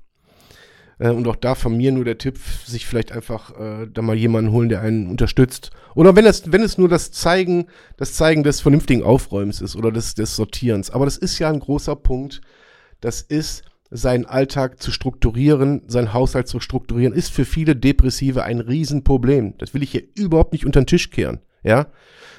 Äh, 0.99 1.11
und 1.11 1.25
auch 1.29 1.37
da 1.37 1.55
von 1.55 1.77
mir 1.77 1.93
nur 1.93 2.03
der 2.03 2.17
Tipp, 2.17 2.37
sich 2.65 2.85
vielleicht 2.85 3.13
einfach 3.13 3.57
äh, 3.57 3.87
da 3.87 4.01
mal 4.01 4.17
jemanden 4.17 4.51
holen, 4.51 4.67
der 4.67 4.81
einen 4.81 5.09
unterstützt. 5.09 5.71
Oder 5.95 6.17
wenn 6.17 6.25
es, 6.25 6.51
wenn 6.51 6.63
es 6.63 6.77
nur 6.77 6.89
das 6.89 7.13
Zeigen, 7.13 7.67
das 7.95 8.15
Zeigen 8.15 8.43
des 8.43 8.59
vernünftigen 8.59 9.03
Aufräumens 9.03 9.61
ist 9.61 9.77
oder 9.77 9.89
des, 9.89 10.15
des 10.15 10.35
Sortierens. 10.35 10.89
Aber 10.89 11.05
das 11.05 11.15
ist 11.15 11.39
ja 11.39 11.49
ein 11.49 11.61
großer 11.61 11.95
Punkt. 11.95 12.41
Das 12.99 13.21
ist, 13.21 13.63
seinen 13.91 14.25
Alltag 14.25 14.81
zu 14.81 14.91
strukturieren, 14.91 15.83
seinen 15.87 16.13
Haushalt 16.13 16.47
zu 16.47 16.59
strukturieren, 16.59 17.13
ist 17.13 17.31
für 17.31 17.45
viele 17.45 17.75
Depressive 17.75 18.43
ein 18.43 18.61
Riesenproblem. 18.61 19.57
Das 19.57 19.73
will 19.73 19.83
ich 19.83 19.91
hier 19.91 20.03
überhaupt 20.15 20.53
nicht 20.53 20.65
unter 20.65 20.81
den 20.81 20.87
Tisch 20.87 21.11
kehren. 21.11 21.41
Ja, 21.63 21.87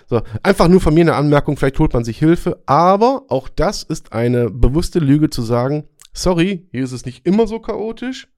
so, 0.08 0.22
einfach 0.42 0.68
nur 0.68 0.80
von 0.80 0.94
mir 0.94 1.02
eine 1.02 1.14
Anmerkung, 1.14 1.56
vielleicht 1.56 1.78
holt 1.78 1.92
man 1.92 2.04
sich 2.04 2.18
Hilfe, 2.18 2.62
aber 2.66 3.24
auch 3.28 3.48
das 3.48 3.82
ist 3.82 4.12
eine 4.12 4.50
bewusste 4.50 4.98
Lüge 4.98 5.30
zu 5.30 5.42
sagen, 5.42 5.84
sorry, 6.12 6.68
hier 6.72 6.82
ist 6.82 6.92
es 6.92 7.06
nicht 7.06 7.26
immer 7.26 7.46
so 7.46 7.60
chaotisch, 7.60 8.28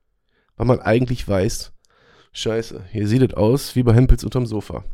weil 0.57 0.67
man 0.67 0.81
eigentlich 0.81 1.27
weiß, 1.27 1.73
scheiße, 2.33 2.85
hier 2.91 3.09
sieht 3.09 3.23
es 3.23 3.35
aus 3.35 3.77
wie 3.77 3.83
bei 3.83 3.95
Hempels 3.95 4.25
unterm 4.25 4.47
Sofa. 4.47 4.85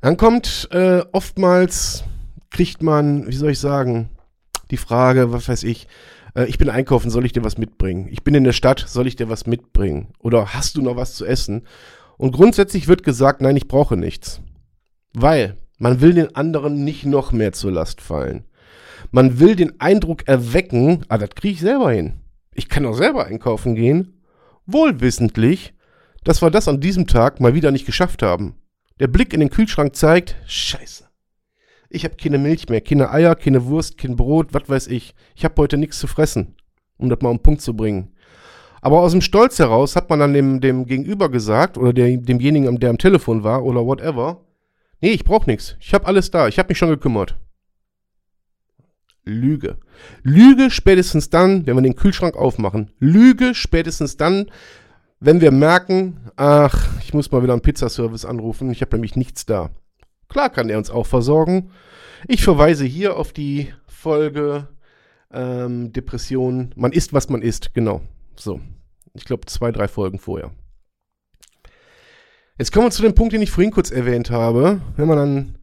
Dann 0.00 0.16
kommt 0.16 0.68
äh, 0.70 1.04
oftmals, 1.12 2.04
kriegt 2.50 2.82
man, 2.82 3.26
wie 3.26 3.36
soll 3.36 3.50
ich 3.50 3.58
sagen, 3.58 4.10
die 4.70 4.76
Frage, 4.76 5.32
was 5.32 5.48
weiß 5.48 5.62
ich, 5.64 5.86
äh, 6.34 6.44
ich 6.46 6.58
bin 6.58 6.70
einkaufen, 6.70 7.10
soll 7.10 7.24
ich 7.24 7.32
dir 7.32 7.44
was 7.44 7.58
mitbringen? 7.58 8.08
Ich 8.10 8.24
bin 8.24 8.34
in 8.34 8.44
der 8.44 8.52
Stadt, 8.52 8.84
soll 8.86 9.06
ich 9.06 9.16
dir 9.16 9.28
was 9.28 9.46
mitbringen? 9.46 10.08
Oder 10.18 10.54
hast 10.54 10.76
du 10.76 10.82
noch 10.82 10.96
was 10.96 11.14
zu 11.14 11.24
essen? 11.24 11.66
Und 12.16 12.32
grundsätzlich 12.32 12.88
wird 12.88 13.02
gesagt, 13.02 13.40
nein, 13.40 13.56
ich 13.56 13.68
brauche 13.68 13.96
nichts. 13.96 14.40
Weil 15.12 15.56
man 15.78 16.00
will 16.00 16.14
den 16.14 16.34
anderen 16.36 16.84
nicht 16.84 17.04
noch 17.04 17.32
mehr 17.32 17.52
zur 17.52 17.72
Last 17.72 18.00
fallen. 18.00 18.44
Man 19.10 19.38
will 19.38 19.56
den 19.56 19.80
Eindruck 19.80 20.26
erwecken, 20.26 21.04
ah, 21.08 21.18
das 21.18 21.30
kriege 21.30 21.54
ich 21.54 21.60
selber 21.60 21.92
hin 21.92 22.20
ich 22.54 22.68
kann 22.68 22.86
auch 22.86 22.94
selber 22.94 23.26
einkaufen 23.26 23.74
gehen, 23.74 24.20
wohlwissentlich, 24.66 25.74
dass 26.22 26.42
wir 26.42 26.50
das 26.50 26.68
an 26.68 26.80
diesem 26.80 27.06
Tag 27.06 27.40
mal 27.40 27.54
wieder 27.54 27.70
nicht 27.70 27.86
geschafft 27.86 28.22
haben. 28.22 28.54
Der 29.00 29.08
Blick 29.08 29.34
in 29.34 29.40
den 29.40 29.50
Kühlschrank 29.50 29.94
zeigt, 29.96 30.36
scheiße. 30.46 31.04
Ich 31.94 32.04
habe 32.04 32.16
keine 32.16 32.38
Milch 32.38 32.68
mehr, 32.68 32.80
keine 32.80 33.10
Eier, 33.10 33.36
keine 33.36 33.66
Wurst, 33.66 33.98
kein 33.98 34.16
Brot, 34.16 34.48
was 34.52 34.68
weiß 34.68 34.86
ich. 34.88 35.14
Ich 35.36 35.44
habe 35.44 35.54
heute 35.62 35.76
nichts 35.76 35.98
zu 35.98 36.06
fressen, 36.06 36.56
um 36.96 37.08
das 37.08 37.20
mal 37.20 37.28
auf 37.30 37.36
den 37.36 37.42
Punkt 37.42 37.60
zu 37.60 37.74
bringen. 37.74 38.14
Aber 38.80 39.00
aus 39.00 39.12
dem 39.12 39.20
Stolz 39.20 39.58
heraus 39.58 39.96
hat 39.96 40.10
man 40.10 40.18
dann 40.18 40.34
dem, 40.34 40.60
dem 40.60 40.86
Gegenüber 40.86 41.30
gesagt, 41.30 41.78
oder 41.78 41.92
der, 41.92 42.16
demjenigen, 42.16 42.80
der 42.80 42.90
am 42.90 42.98
Telefon 42.98 43.44
war, 43.44 43.64
oder 43.64 43.86
whatever, 43.86 44.44
nee, 45.00 45.10
ich 45.10 45.24
brauche 45.24 45.48
nichts. 45.48 45.76
Ich 45.80 45.94
habe 45.94 46.06
alles 46.06 46.30
da. 46.30 46.48
Ich 46.48 46.58
habe 46.58 46.68
mich 46.68 46.78
schon 46.78 46.90
gekümmert. 46.90 47.36
Lüge. 49.24 49.78
Lüge 50.22 50.70
spätestens 50.70 51.30
dann, 51.30 51.66
wenn 51.66 51.76
wir 51.76 51.82
den 51.82 51.96
Kühlschrank 51.96 52.36
aufmachen. 52.36 52.90
Lüge 52.98 53.54
spätestens 53.54 54.16
dann, 54.16 54.50
wenn 55.20 55.40
wir 55.40 55.50
merken, 55.50 56.30
ach, 56.36 56.88
ich 57.00 57.14
muss 57.14 57.30
mal 57.30 57.42
wieder 57.42 57.54
einen 57.54 57.62
Pizzaservice 57.62 58.26
anrufen, 58.26 58.70
ich 58.70 58.82
habe 58.82 58.96
nämlich 58.96 59.16
nichts 59.16 59.46
da. 59.46 59.70
Klar 60.34 60.50
kann 60.50 60.68
er 60.68 60.78
uns 60.78 60.90
auch 60.90 61.06
versorgen. 61.06 61.70
Ich 62.26 62.42
verweise 62.42 62.84
hier 62.84 63.16
auf 63.16 63.32
die 63.32 63.72
Folge 63.86 64.66
ähm, 65.32 65.92
Depression. 65.92 66.74
Man 66.74 66.90
isst, 66.90 67.12
was 67.12 67.28
man 67.28 67.40
isst, 67.40 67.72
genau. 67.72 68.00
So. 68.34 68.60
Ich 69.12 69.26
glaube, 69.26 69.46
zwei, 69.46 69.70
drei 69.70 69.86
Folgen 69.86 70.18
vorher. 70.18 70.50
Jetzt 72.58 72.72
kommen 72.72 72.86
wir 72.86 72.90
zu 72.90 73.02
dem 73.02 73.14
Punkt, 73.14 73.32
den 73.32 73.42
ich 73.42 73.52
vorhin 73.52 73.70
kurz 73.70 73.92
erwähnt 73.92 74.32
habe. 74.32 74.80
Wenn 74.96 75.06
man 75.06 75.18
dann 75.18 75.58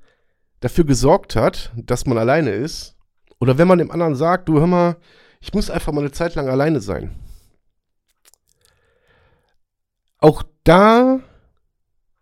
dafür 0.62 0.86
gesorgt 0.86 1.36
hat, 1.36 1.74
dass 1.76 2.06
man 2.06 2.18
alleine 2.18 2.52
ist, 2.52 2.96
oder 3.42 3.58
wenn 3.58 3.68
man 3.68 3.80
dem 3.80 3.92
anderen 3.92 4.16
sagt, 4.16 4.48
du 4.48 4.62
hör 4.62 4.68
mal, 4.68 4.96
ich 5.42 5.54
muss 5.54 5.70
einfach 5.70 5.92
mal 5.92 6.00
eine 6.00 6.12
Zeit 6.12 6.36
lang 6.36 6.48
alleine 6.48 6.80
sein. 6.80 7.20
Auch 10.20 10.44
da 10.64 11.20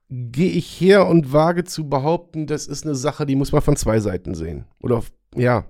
gehe 0.10 0.52
ich 0.52 0.82
her 0.82 1.08
und 1.08 1.34
wage 1.34 1.64
zu 1.64 1.88
behaupten, 1.88 2.48
das 2.48 2.68
ist 2.68 2.86
eine 2.86 2.96
Sache, 2.96 3.26
die 3.26 3.36
muss 3.36 3.52
man 3.52 3.62
von 3.62 3.76
zwei 3.76 4.00
Seiten 4.00 4.34
sehen. 4.34 4.66
Oder 4.82 5.04
ja, 5.36 5.66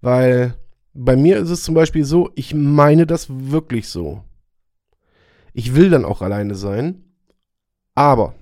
weil 0.00 0.54
bei 0.94 1.16
mir 1.16 1.38
ist 1.38 1.50
es 1.50 1.62
zum 1.62 1.74
Beispiel 1.74 2.04
so, 2.04 2.30
ich 2.34 2.54
meine 2.54 3.06
das 3.06 3.28
wirklich 3.30 3.88
so. 3.88 4.22
Ich 5.54 5.74
will 5.74 5.90
dann 5.90 6.04
auch 6.04 6.22
alleine 6.22 6.54
sein, 6.54 7.04
aber 7.94 8.34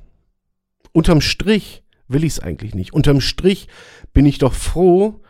unterm 0.93 1.21
Strich 1.21 1.85
will 2.09 2.25
ich 2.25 2.35
es 2.35 2.41
eigentlich 2.41 2.75
nicht. 2.75 2.93
Unterm 2.93 3.21
Strich 3.21 3.69
bin 4.13 4.27
ich 4.27 4.39
doch 4.39 4.55
froh, 4.55 5.21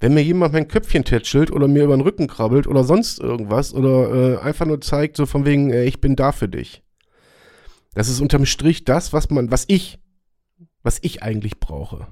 wenn 0.00 0.14
mir 0.14 0.22
jemand 0.22 0.52
mein 0.52 0.68
Köpfchen 0.68 1.04
tätschelt 1.04 1.50
oder 1.50 1.66
mir 1.66 1.84
über 1.84 1.96
den 1.96 2.02
Rücken 2.02 2.28
krabbelt 2.28 2.68
oder 2.68 2.84
sonst 2.84 3.18
irgendwas 3.18 3.74
oder 3.74 4.36
äh, 4.36 4.38
einfach 4.38 4.66
nur 4.66 4.80
zeigt, 4.80 5.16
so 5.16 5.26
von 5.26 5.44
wegen, 5.44 5.70
äh, 5.70 5.84
ich 5.84 6.00
bin 6.00 6.14
da 6.14 6.30
für 6.30 6.48
dich. 6.48 6.84
Das 7.98 8.08
ist 8.08 8.20
unterm 8.20 8.46
Strich 8.46 8.84
das, 8.84 9.12
was 9.12 9.28
man, 9.30 9.50
was 9.50 9.64
ich, 9.66 9.98
was 10.82 10.98
ich 11.02 11.22
eigentlich 11.22 11.58
brauche. 11.60 12.06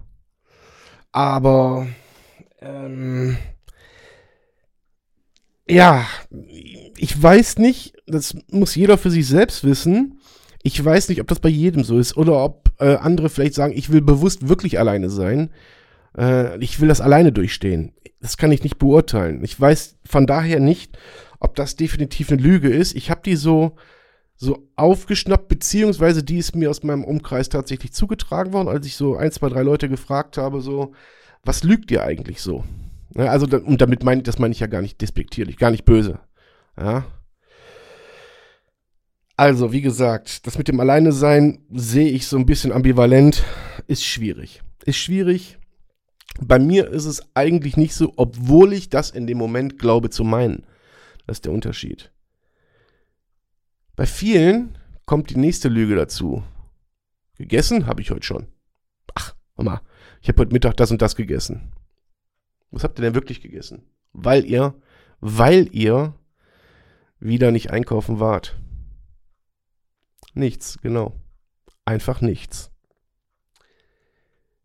Aber, 1.12 1.86
ähm, 2.60 3.36
ja, 5.68 6.06
ich 6.96 7.22
weiß 7.22 7.58
nicht, 7.58 7.94
das 8.06 8.36
muss 8.50 8.74
jeder 8.74 8.98
für 8.98 9.10
sich 9.10 9.26
selbst 9.26 9.64
wissen. 9.64 10.20
Ich 10.62 10.84
weiß 10.84 11.08
nicht, 11.08 11.20
ob 11.20 11.28
das 11.28 11.40
bei 11.40 11.48
jedem 11.48 11.84
so 11.84 11.98
ist 11.98 12.16
oder 12.16 12.44
ob 12.44 12.72
äh, 12.78 12.96
andere 12.96 13.30
vielleicht 13.30 13.54
sagen, 13.54 13.72
ich 13.76 13.90
will 13.90 14.02
bewusst 14.02 14.48
wirklich 14.48 14.78
alleine 14.78 15.08
sein 15.08 15.50
äh, 16.16 16.58
ich 16.58 16.80
will 16.80 16.88
das 16.88 17.00
alleine 17.00 17.32
durchstehen. 17.32 17.92
Das 18.20 18.36
kann 18.36 18.52
ich 18.52 18.62
nicht 18.62 18.78
beurteilen. 18.78 19.44
Ich 19.44 19.58
weiß 19.58 19.96
von 20.04 20.26
daher 20.26 20.60
nicht, 20.60 20.98
ob 21.38 21.54
das 21.54 21.76
definitiv 21.76 22.30
eine 22.30 22.40
Lüge 22.40 22.68
ist. 22.68 22.94
Ich 22.94 23.10
habe 23.10 23.20
die 23.24 23.36
so, 23.36 23.76
so 24.36 24.68
aufgeschnappt, 24.76 25.48
beziehungsweise 25.48 26.22
die 26.22 26.38
ist 26.38 26.54
mir 26.54 26.70
aus 26.70 26.82
meinem 26.82 27.04
Umkreis 27.04 27.48
tatsächlich 27.48 27.92
zugetragen 27.92 28.52
worden, 28.52 28.68
als 28.68 28.86
ich 28.86 28.96
so 28.96 29.16
ein, 29.16 29.32
zwei, 29.32 29.48
drei 29.48 29.62
Leute 29.62 29.88
gefragt 29.88 30.36
habe, 30.36 30.60
so, 30.60 30.92
was 31.42 31.62
lügt 31.64 31.90
ihr 31.90 32.02
eigentlich 32.02 32.40
so? 32.40 32.64
Ja, 33.14 33.26
also, 33.26 33.46
und 33.46 33.80
damit 33.80 34.04
meine 34.04 34.20
ich, 34.20 34.24
das 34.24 34.38
meine 34.38 34.52
ich 34.52 34.60
ja 34.60 34.66
gar 34.66 34.82
nicht 34.82 35.00
despektierlich, 35.00 35.56
gar 35.56 35.70
nicht 35.70 35.86
böse. 35.86 36.18
Ja. 36.78 37.06
Also, 39.38 39.72
wie 39.72 39.80
gesagt, 39.82 40.46
das 40.46 40.58
mit 40.58 40.68
dem 40.68 40.80
Alleine 40.80 41.12
sein 41.12 41.60
sehe 41.70 42.10
ich 42.10 42.26
so 42.26 42.36
ein 42.36 42.46
bisschen 42.46 42.72
ambivalent. 42.72 43.42
Ist 43.86 44.04
schwierig. 44.04 44.62
Ist 44.84 44.96
schwierig. 44.96 45.58
Bei 46.40 46.58
mir 46.58 46.88
ist 46.88 47.06
es 47.06 47.22
eigentlich 47.34 47.76
nicht 47.76 47.94
so, 47.94 48.12
obwohl 48.16 48.72
ich 48.72 48.90
das 48.90 49.10
in 49.10 49.26
dem 49.26 49.38
Moment 49.38 49.78
glaube 49.78 50.10
zu 50.10 50.24
meinen. 50.24 50.64
Das 51.26 51.38
ist 51.38 51.44
der 51.46 51.52
Unterschied. 51.52 52.12
Bei 53.96 54.06
vielen 54.06 54.78
kommt 55.06 55.30
die 55.30 55.38
nächste 55.38 55.68
Lüge 55.68 55.96
dazu. 55.96 56.44
Gegessen 57.36 57.86
habe 57.86 58.02
ich 58.02 58.10
heute 58.10 58.24
schon. 58.24 58.46
Ach, 59.14 59.34
Mama, 59.56 59.82
ich 60.20 60.28
habe 60.28 60.40
heute 60.40 60.52
Mittag 60.52 60.76
das 60.76 60.90
und 60.90 61.02
das 61.02 61.16
gegessen. 61.16 61.72
Was 62.70 62.84
habt 62.84 62.98
ihr 62.98 63.02
denn 63.02 63.14
wirklich 63.14 63.40
gegessen? 63.40 63.90
Weil 64.12 64.44
ihr 64.44 64.74
weil 65.20 65.68
ihr 65.74 66.14
wieder 67.18 67.50
nicht 67.50 67.70
einkaufen 67.70 68.20
wart. 68.20 68.58
Nichts, 70.34 70.78
genau. 70.82 71.14
Einfach 71.84 72.20
nichts. 72.20 72.70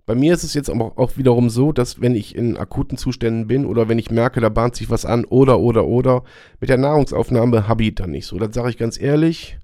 Bei 0.05 0.15
mir 0.15 0.34
ist 0.34 0.43
es 0.43 0.53
jetzt 0.53 0.70
aber 0.70 0.98
auch 0.98 1.17
wiederum 1.17 1.50
so, 1.50 1.72
dass 1.72 2.01
wenn 2.01 2.15
ich 2.15 2.36
in 2.36 2.58
akuten 2.58 2.98
Zuständen 2.98 3.48
bin 3.48 3.65
oder 3.65 3.88
wenn 3.88 4.00
ich 4.00 4.12
merke, 4.12 4.41
da 4.41 4.50
bahnt 4.50 4.75
sich 4.75 4.89
was 4.89 5.05
an 5.05 5.25
oder, 5.25 5.60
oder, 5.60 5.86
oder, 5.86 6.24
mit 6.60 6.70
der 6.70 6.77
Nahrungsaufnahme 6.77 7.67
habe 7.67 7.84
ich 7.84 7.96
dann 7.96 8.12
nicht 8.12 8.25
so. 8.25 8.38
Das 8.39 8.53
sage 8.53 8.70
ich 8.70 8.77
ganz 8.77 9.00
ehrlich. 9.00 9.58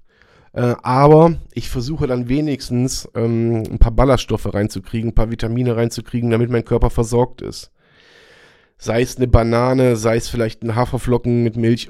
Äh, 0.52 0.74
aber 0.82 1.36
ich 1.52 1.68
versuche 1.68 2.06
dann 2.06 2.28
wenigstens 2.28 3.08
ähm, 3.14 3.64
ein 3.70 3.78
paar 3.78 3.92
Ballaststoffe 3.92 4.52
reinzukriegen, 4.52 5.10
ein 5.10 5.14
paar 5.14 5.30
Vitamine 5.30 5.76
reinzukriegen, 5.76 6.30
damit 6.30 6.50
mein 6.50 6.64
Körper 6.64 6.90
versorgt 6.90 7.42
ist. 7.42 7.70
Sei 8.78 9.02
es 9.02 9.16
eine 9.16 9.28
Banane, 9.28 9.96
sei 9.96 10.16
es 10.16 10.28
vielleicht 10.28 10.62
ein 10.62 10.76
Haferflocken 10.76 11.42
mit 11.42 11.56
Milch, 11.56 11.88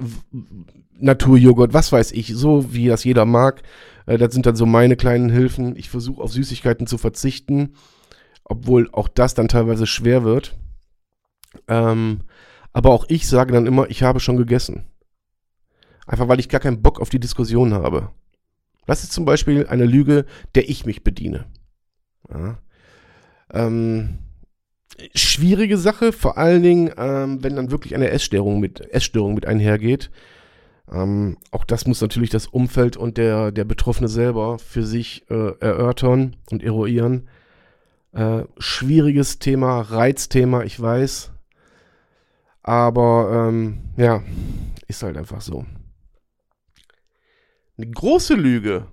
Naturjoghurt, 0.99 1.75
was 1.75 1.93
weiß 1.93 2.13
ich, 2.13 2.35
so 2.35 2.73
wie 2.73 2.89
das 2.89 3.05
jeder 3.05 3.25
mag. 3.25 3.63
Äh, 4.07 4.19
das 4.19 4.33
sind 4.33 4.47
dann 4.47 4.57
so 4.57 4.67
meine 4.67 4.97
kleinen 4.97 5.31
Hilfen. 5.31 5.77
Ich 5.77 5.91
versuche 5.91 6.23
auf 6.23 6.33
Süßigkeiten 6.33 6.87
zu 6.87 6.99
verzichten, 6.99 7.75
obwohl 8.49 8.89
auch 8.93 9.09
das 9.09 9.35
dann 9.35 9.49
teilweise 9.49 9.87
schwer 9.87 10.25
wird. 10.25 10.57
Ähm, 11.67 12.23
aber 12.73 12.91
auch 12.91 13.07
ich 13.09 13.29
sage 13.29 13.53
dann 13.53 13.67
immer, 13.67 13.91
ich 13.91 14.03
habe 14.03 14.21
schon 14.21 14.37
gegessen. 14.37 14.87
Einfach 16.07 16.29
weil 16.29 16.41
ich 16.41 16.49
gar 16.49 16.61
keinen 16.61 16.83
Bock 16.83 17.01
auf 17.01 17.11
die 17.11 17.21
Diskussion 17.21 17.75
habe. 17.75 18.11
Das 18.87 19.03
ist 19.03 19.13
zum 19.13 19.27
Beispiel 19.27 19.67
eine 19.67 19.85
Lüge, 19.85 20.25
der 20.55 20.69
ich 20.69 20.87
mich 20.87 21.05
bediene. 21.05 21.45
Ja. 22.31 22.59
Ähm, 23.53 24.19
schwierige 25.15 25.77
Sache, 25.77 26.13
vor 26.13 26.39
allen 26.39 26.63
Dingen, 26.63 26.93
ähm, 26.97 27.43
wenn 27.43 27.57
dann 27.57 27.71
wirklich 27.71 27.95
eine 27.95 28.11
Essstörung 28.11 28.61
mit, 28.61 28.81
Essstörung 28.93 29.35
mit 29.35 29.47
einhergeht. 29.47 30.11
Ähm, 30.91 31.37
auch 31.51 31.65
das 31.65 31.87
muss 31.87 32.01
natürlich 32.01 32.31
das 32.31 32.47
Umfeld 32.47 32.97
und 32.97 33.19
der, 33.19 33.53
der 33.53 33.65
Betroffene 33.65 34.09
selber 34.09 34.59
für 34.59 34.85
sich 34.85 35.27
äh, 35.31 35.59
erörtern 35.61 36.37
und 36.51 36.63
eruieren. 36.63 37.29
Äh, 38.19 38.49
schwieriges 38.59 39.39
Thema, 39.39 39.81
Reizthema, 39.81 40.65
ich 40.65 40.81
weiß. 40.81 41.31
Aber 42.65 43.47
ähm, 43.49 43.93
ja, 43.97 44.25
ist 44.89 45.05
halt 45.05 45.17
einfach 45.17 45.41
so. 45.41 45.65
Eine 47.77 47.89
große 47.89 48.35
Lüge, 48.35 48.89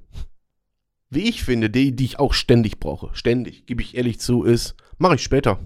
wie 1.10 1.28
ich 1.28 1.44
finde, 1.44 1.72
die, 1.72 1.96
die 1.96 2.06
ich 2.06 2.20
auch 2.20 2.34
ständig 2.34 2.80
brauche, 2.80 3.16
ständig, 3.16 3.66
gebe 3.66 3.82
ich 3.82 3.98
ehrlich 3.98 4.20
zu, 4.20 4.44
ist, 4.44 4.76
mache 5.00 5.16
ich 5.16 5.24
später. 5.24 5.58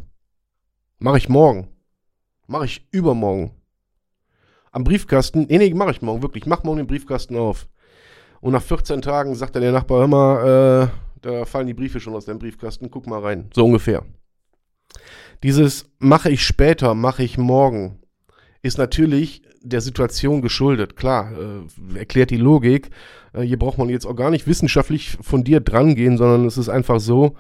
Mache 0.98 1.18
ich 1.18 1.28
morgen. 1.28 1.68
Mache 2.48 2.64
ich 2.64 2.88
übermorgen. 2.92 3.52
Am 4.72 4.86
Briefkasten, 4.86 5.48
nee, 5.50 5.58
nee, 5.58 5.74
mache 5.74 5.92
ich 5.92 6.02
morgen, 6.02 6.22
wirklich, 6.22 6.46
mach 6.46 6.64
morgen 6.64 6.78
den 6.78 6.88
Briefkasten 6.88 7.36
auf. 7.36 7.68
Und 8.40 8.54
nach 8.54 8.64
14 8.64 9.02
Tagen 9.02 9.36
sagt 9.36 9.56
dann 9.56 9.64
der 9.64 9.74
Nachbar, 9.74 10.08
mal, 10.08 10.88
äh, 10.88 11.09
da 11.22 11.46
fallen 11.46 11.68
die 11.68 11.74
Briefe 11.74 12.00
schon 12.00 12.16
aus 12.16 12.26
deinem 12.26 12.40
Briefkasten, 12.40 12.90
guck 12.92 13.08
mal 13.08 13.22
rein. 13.22 13.50
So 13.54 13.66
ungefähr. 13.66 14.06
Dieses 15.44 15.90
mache 16.00 16.30
ich 16.30 16.44
später, 16.44 16.94
mache 16.94 17.24
ich 17.24 17.38
morgen, 17.38 18.00
ist 18.62 18.78
natürlich 18.78 19.44
der 19.62 19.82
Situation 19.82 20.42
geschuldet. 20.42 20.96
Klar, 20.96 21.32
äh, 21.32 21.98
erklärt 21.98 22.30
die 22.30 22.38
Logik. 22.38 22.90
Äh, 23.34 23.42
hier 23.42 23.60
braucht 23.60 23.78
man 23.78 23.90
jetzt 23.90 24.06
auch 24.06 24.16
gar 24.16 24.32
nicht 24.32 24.48
wissenschaftlich 24.48 25.18
von 25.22 25.44
dir 25.44 25.60
drangehen, 25.60 26.18
sondern 26.18 26.46
es 26.46 26.58
ist 26.58 26.70
einfach 26.70 27.00
so, 27.00 27.36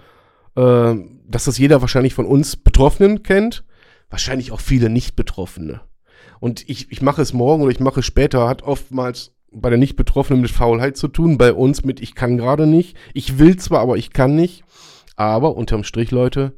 äh, 0.55 0.95
dass 1.25 1.45
das 1.45 1.57
jeder 1.57 1.81
wahrscheinlich 1.81 2.13
von 2.13 2.25
uns 2.25 2.55
Betroffenen 2.55 3.23
kennt. 3.23 3.63
Wahrscheinlich 4.09 4.51
auch 4.51 4.61
viele 4.61 4.89
Nicht-Betroffene. 4.89 5.81
Und 6.39 6.67
ich, 6.69 6.91
ich 6.91 7.01
mache 7.01 7.21
es 7.21 7.33
morgen 7.33 7.63
oder 7.63 7.71
ich 7.71 7.79
mache 7.79 7.99
es 7.99 8.05
später, 8.05 8.47
hat 8.47 8.63
oftmals 8.63 9.35
bei 9.51 9.69
der 9.69 9.79
Nicht-Betroffenen 9.79 10.41
mit 10.41 10.51
Faulheit 10.51 10.97
zu 10.97 11.07
tun, 11.07 11.37
bei 11.37 11.53
uns 11.53 11.83
mit 11.83 11.99
ich 12.01 12.15
kann 12.15 12.37
gerade 12.37 12.67
nicht. 12.67 12.97
Ich 13.13 13.39
will 13.39 13.57
zwar, 13.57 13.81
aber 13.81 13.97
ich 13.97 14.11
kann 14.11 14.35
nicht. 14.35 14.63
Aber 15.15 15.55
unterm 15.55 15.83
Strich, 15.83 16.11
Leute, 16.11 16.57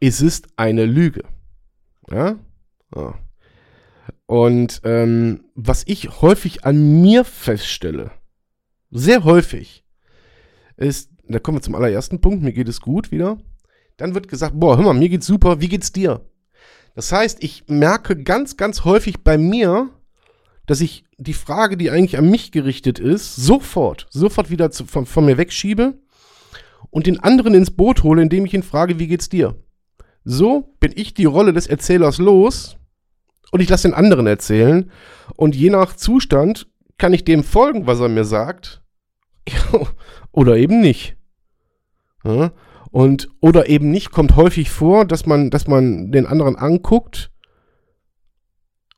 es 0.00 0.20
ist 0.20 0.48
eine 0.56 0.86
Lüge. 0.86 1.24
Ja? 2.10 2.38
ja. 2.94 3.14
Und 4.26 4.80
ähm, 4.84 5.44
was 5.54 5.82
ich 5.86 6.22
häufig 6.22 6.64
an 6.64 7.02
mir 7.02 7.24
feststelle, 7.24 8.12
sehr 8.90 9.24
häufig, 9.24 9.84
ist, 10.76 11.10
da 11.28 11.38
kommen 11.38 11.58
wir 11.58 11.62
zum 11.62 11.74
allerersten 11.74 12.20
Punkt, 12.20 12.42
mir 12.42 12.52
geht 12.52 12.68
es 12.68 12.80
gut 12.80 13.10
wieder. 13.10 13.38
Dann 13.96 14.14
wird 14.14 14.28
gesagt, 14.28 14.58
boah, 14.58 14.76
hör 14.76 14.84
mal, 14.84 14.94
mir 14.94 15.08
geht's 15.08 15.26
super, 15.26 15.60
wie 15.60 15.68
geht's 15.68 15.92
dir? 15.92 16.24
Das 16.94 17.12
heißt, 17.12 17.42
ich 17.42 17.64
merke 17.68 18.22
ganz, 18.22 18.56
ganz 18.56 18.84
häufig 18.84 19.22
bei 19.22 19.36
mir, 19.38 19.90
dass 20.70 20.80
ich 20.80 21.02
die 21.18 21.34
Frage, 21.34 21.76
die 21.76 21.90
eigentlich 21.90 22.16
an 22.16 22.30
mich 22.30 22.52
gerichtet 22.52 23.00
ist, 23.00 23.34
sofort, 23.34 24.06
sofort 24.10 24.50
wieder 24.50 24.70
zu, 24.70 24.86
von, 24.86 25.04
von 25.04 25.24
mir 25.24 25.36
wegschiebe 25.36 25.98
und 26.90 27.08
den 27.08 27.18
anderen 27.18 27.54
ins 27.54 27.72
Boot 27.72 28.04
hole, 28.04 28.22
indem 28.22 28.46
ich 28.46 28.54
ihn 28.54 28.62
frage, 28.62 29.00
wie 29.00 29.08
geht's 29.08 29.28
dir? 29.28 29.60
So 30.22 30.72
bin 30.78 30.92
ich 30.94 31.12
die 31.12 31.24
Rolle 31.24 31.52
des 31.52 31.66
Erzählers 31.66 32.18
los 32.18 32.76
und 33.50 33.58
ich 33.58 33.68
lasse 33.68 33.88
den 33.88 33.96
anderen 33.96 34.28
erzählen. 34.28 34.92
Und 35.34 35.56
je 35.56 35.70
nach 35.70 35.96
Zustand 35.96 36.68
kann 36.98 37.12
ich 37.12 37.24
dem 37.24 37.42
folgen, 37.42 37.88
was 37.88 37.98
er 37.98 38.08
mir 38.08 38.24
sagt. 38.24 38.80
oder 40.30 40.56
eben 40.56 40.80
nicht. 40.80 41.16
Ja? 42.22 42.52
Und 42.92 43.28
oder 43.40 43.68
eben 43.68 43.90
nicht 43.90 44.12
kommt 44.12 44.36
häufig 44.36 44.70
vor, 44.70 45.04
dass 45.04 45.26
man, 45.26 45.50
dass 45.50 45.66
man 45.66 46.12
den 46.12 46.26
anderen 46.26 46.54
anguckt 46.54 47.32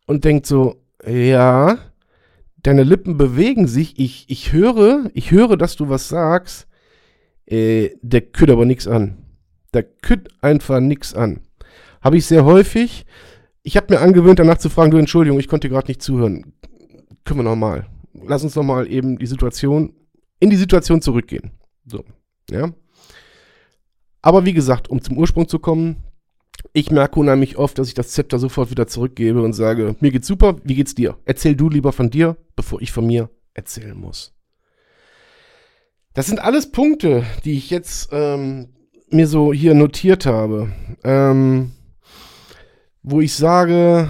und 0.06 0.26
denkt 0.26 0.44
so, 0.44 0.81
ja, 1.06 1.78
deine 2.62 2.84
Lippen 2.84 3.16
bewegen 3.16 3.66
sich, 3.66 3.98
ich, 3.98 4.26
ich 4.28 4.52
höre, 4.52 5.10
ich 5.14 5.30
höre, 5.30 5.56
dass 5.56 5.76
du 5.76 5.88
was 5.88 6.08
sagst, 6.08 6.68
äh, 7.46 7.90
der 8.02 8.20
kütt 8.22 8.50
aber 8.50 8.64
nichts 8.64 8.86
an. 8.86 9.18
Der 9.74 9.82
kütt 9.82 10.28
einfach 10.40 10.80
nichts 10.80 11.14
an. 11.14 11.40
Habe 12.00 12.18
ich 12.18 12.26
sehr 12.26 12.44
häufig, 12.44 13.06
ich 13.62 13.76
habe 13.76 13.94
mir 13.94 14.00
angewöhnt, 14.00 14.38
danach 14.38 14.58
zu 14.58 14.68
fragen, 14.68 14.90
du 14.90 14.98
Entschuldigung, 14.98 15.38
ich 15.38 15.48
konnte 15.48 15.68
gerade 15.68 15.88
nicht 15.88 16.02
zuhören. 16.02 16.52
Können 17.24 17.40
wir 17.40 17.44
nochmal. 17.44 17.86
Lass 18.26 18.44
uns 18.44 18.54
nochmal 18.54 18.90
eben 18.90 19.18
die 19.18 19.26
Situation, 19.26 19.94
in 20.40 20.50
die 20.50 20.56
Situation 20.56 21.00
zurückgehen. 21.00 21.52
So, 21.86 22.04
ja. 22.50 22.72
Aber 24.20 24.44
wie 24.44 24.52
gesagt, 24.52 24.88
um 24.88 25.00
zum 25.02 25.18
Ursprung 25.18 25.48
zu 25.48 25.58
kommen, 25.58 25.96
ich 26.72 26.90
merke 26.90 27.20
unheimlich 27.20 27.56
oft, 27.56 27.78
dass 27.78 27.88
ich 27.88 27.94
das 27.94 28.10
Zepter 28.10 28.38
sofort 28.38 28.70
wieder 28.70 28.86
zurückgebe 28.86 29.42
und 29.42 29.52
sage, 29.52 29.96
mir 30.00 30.10
geht's 30.10 30.26
super, 30.26 30.56
wie 30.64 30.74
geht's 30.74 30.94
dir? 30.94 31.18
Erzähl 31.24 31.54
du 31.54 31.68
lieber 31.68 31.92
von 31.92 32.10
dir, 32.10 32.36
bevor 32.56 32.80
ich 32.80 32.92
von 32.92 33.06
mir 33.06 33.30
erzählen 33.54 33.96
muss. 33.96 34.34
Das 36.14 36.26
sind 36.26 36.40
alles 36.40 36.70
Punkte, 36.72 37.24
die 37.44 37.56
ich 37.56 37.70
jetzt 37.70 38.10
ähm, 38.12 38.68
mir 39.10 39.26
so 39.26 39.52
hier 39.52 39.74
notiert 39.74 40.26
habe. 40.26 40.72
Ähm, 41.04 41.72
wo 43.02 43.20
ich 43.20 43.34
sage, 43.34 44.08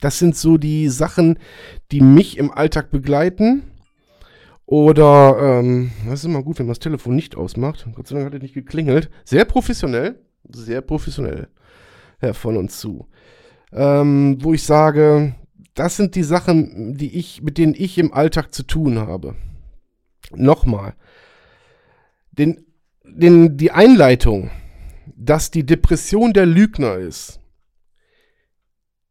das 0.00 0.18
sind 0.18 0.36
so 0.36 0.58
die 0.58 0.88
Sachen, 0.88 1.38
die 1.90 2.00
mich 2.00 2.38
im 2.38 2.50
Alltag 2.50 2.90
begleiten. 2.90 3.62
Oder, 4.66 5.60
ähm, 5.60 5.92
das 6.06 6.20
ist 6.20 6.24
immer 6.24 6.42
gut, 6.42 6.58
wenn 6.58 6.66
man 6.66 6.72
das 6.72 6.80
Telefon 6.80 7.14
nicht 7.14 7.36
ausmacht. 7.36 7.86
Gott 7.94 8.08
sei 8.08 8.16
Dank 8.16 8.26
hat 8.26 8.34
es 8.34 8.42
nicht 8.42 8.54
geklingelt. 8.54 9.10
Sehr 9.24 9.44
professionell, 9.44 10.20
sehr 10.52 10.80
professionell, 10.80 11.48
Herr 12.18 12.34
von 12.34 12.56
uns 12.56 12.78
zu. 12.78 13.08
Ähm, 13.72 14.38
wo 14.40 14.54
ich 14.54 14.62
sage, 14.62 15.34
das 15.74 15.96
sind 15.96 16.14
die 16.14 16.22
Sachen, 16.22 16.96
die 16.96 17.16
ich, 17.18 17.42
mit 17.42 17.58
denen 17.58 17.74
ich 17.74 17.98
im 17.98 18.12
Alltag 18.12 18.54
zu 18.54 18.62
tun 18.62 18.98
habe. 18.98 19.34
Nochmal. 20.34 20.94
Den, 22.32 22.64
den, 23.04 23.56
die 23.56 23.72
Einleitung, 23.72 24.50
dass 25.16 25.50
die 25.50 25.66
Depression 25.66 26.32
der 26.32 26.46
Lügner 26.46 26.96
ist, 26.96 27.40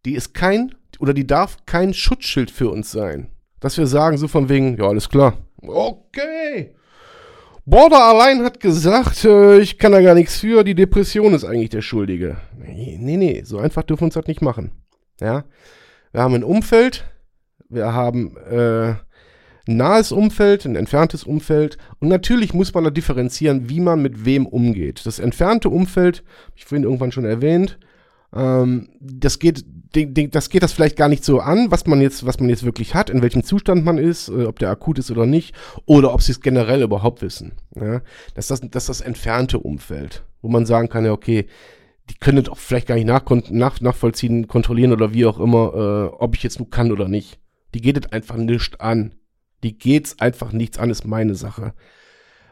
die 0.05 0.15
ist 0.15 0.33
kein 0.33 0.73
oder 0.99 1.13
die 1.13 1.27
darf 1.27 1.65
kein 1.65 1.93
Schutzschild 1.93 2.51
für 2.51 2.69
uns 2.69 2.91
sein. 2.91 3.27
Dass 3.59 3.77
wir 3.77 3.87
sagen, 3.87 4.17
so 4.17 4.27
von 4.27 4.49
wegen, 4.49 4.77
ja, 4.77 4.85
alles 4.85 5.09
klar. 5.09 5.37
Okay. 5.61 6.75
Border 7.65 8.03
allein 8.03 8.43
hat 8.43 8.59
gesagt, 8.59 9.23
äh, 9.23 9.59
ich 9.59 9.77
kann 9.77 9.93
da 9.93 10.01
gar 10.01 10.15
nichts 10.15 10.37
für, 10.37 10.63
die 10.63 10.75
Depression 10.75 11.33
ist 11.33 11.45
eigentlich 11.45 11.69
der 11.69 11.81
Schuldige. 11.81 12.37
Nee, 12.57 12.97
nee, 12.99 13.17
nee, 13.17 13.43
so 13.45 13.57
einfach 13.57 13.83
dürfen 13.83 14.01
wir 14.01 14.05
uns 14.05 14.15
das 14.15 14.27
nicht 14.27 14.41
machen. 14.41 14.71
Ja. 15.21 15.45
Wir 16.11 16.21
haben 16.21 16.35
ein 16.35 16.43
Umfeld, 16.43 17.05
wir 17.69 17.93
haben 17.93 18.35
äh, 18.37 18.95
ein 19.65 19.77
nahes 19.77 20.11
Umfeld, 20.11 20.65
ein 20.65 20.75
entferntes 20.75 21.23
Umfeld 21.23 21.77
und 21.99 22.09
natürlich 22.09 22.53
muss 22.53 22.73
man 22.73 22.83
da 22.83 22.89
differenzieren, 22.89 23.69
wie 23.69 23.79
man 23.79 24.01
mit 24.01 24.25
wem 24.25 24.45
umgeht. 24.45 25.05
Das 25.05 25.19
entfernte 25.19 25.69
Umfeld, 25.69 26.23
ich 26.55 26.65
vorhin 26.65 26.83
irgendwann 26.83 27.13
schon 27.13 27.25
erwähnt, 27.25 27.79
ähm, 28.35 28.89
das 28.99 29.39
geht, 29.39 29.63
das 29.93 30.49
geht 30.49 30.63
das 30.63 30.73
vielleicht 30.73 30.95
gar 30.95 31.07
nicht 31.07 31.23
so 31.23 31.39
an, 31.39 31.69
was 31.69 31.85
man 31.85 32.01
jetzt, 32.01 32.25
was 32.25 32.39
man 32.39 32.49
jetzt 32.49 32.63
wirklich 32.63 32.95
hat, 32.95 33.09
in 33.09 33.21
welchem 33.21 33.43
Zustand 33.43 33.85
man 33.85 33.97
ist, 33.97 34.27
äh, 34.27 34.45
ob 34.45 34.59
der 34.59 34.69
akut 34.69 34.99
ist 34.99 35.11
oder 35.11 35.25
nicht, 35.25 35.55
oder 35.85 36.13
ob 36.13 36.21
sie 36.21 36.31
es 36.31 36.41
generell 36.41 36.81
überhaupt 36.81 37.21
wissen. 37.21 37.53
Ja? 37.75 38.01
Das, 38.33 38.49
ist 38.49 38.63
das, 38.63 38.71
das 38.71 38.83
ist 38.83 38.89
das 38.89 39.01
entfernte 39.01 39.59
Umfeld, 39.59 40.23
wo 40.41 40.49
man 40.49 40.65
sagen 40.65 40.89
kann, 40.89 41.05
ja, 41.05 41.11
okay, 41.11 41.45
die 42.09 42.15
können 42.15 42.47
auch 42.47 42.57
vielleicht 42.57 42.87
gar 42.87 42.95
nicht 42.95 43.07
nach, 43.07 43.23
nach, 43.49 43.79
nachvollziehen, 43.81 44.47
kontrollieren 44.47 44.91
oder 44.91 45.13
wie 45.13 45.25
auch 45.25 45.39
immer, 45.39 45.73
äh, 45.73 46.15
ob 46.15 46.35
ich 46.35 46.43
jetzt 46.43 46.59
nur 46.59 46.69
kann 46.69 46.91
oder 46.91 47.07
nicht. 47.07 47.39
Die 47.73 47.81
geht 47.81 47.97
es 48.05 48.11
einfach 48.11 48.35
nicht 48.35 48.81
an. 48.81 49.15
Die 49.63 49.77
geht's 49.77 50.19
einfach 50.19 50.51
nichts 50.51 50.77
an, 50.77 50.89
ist 50.89 51.05
meine 51.05 51.35
Sache. 51.35 51.73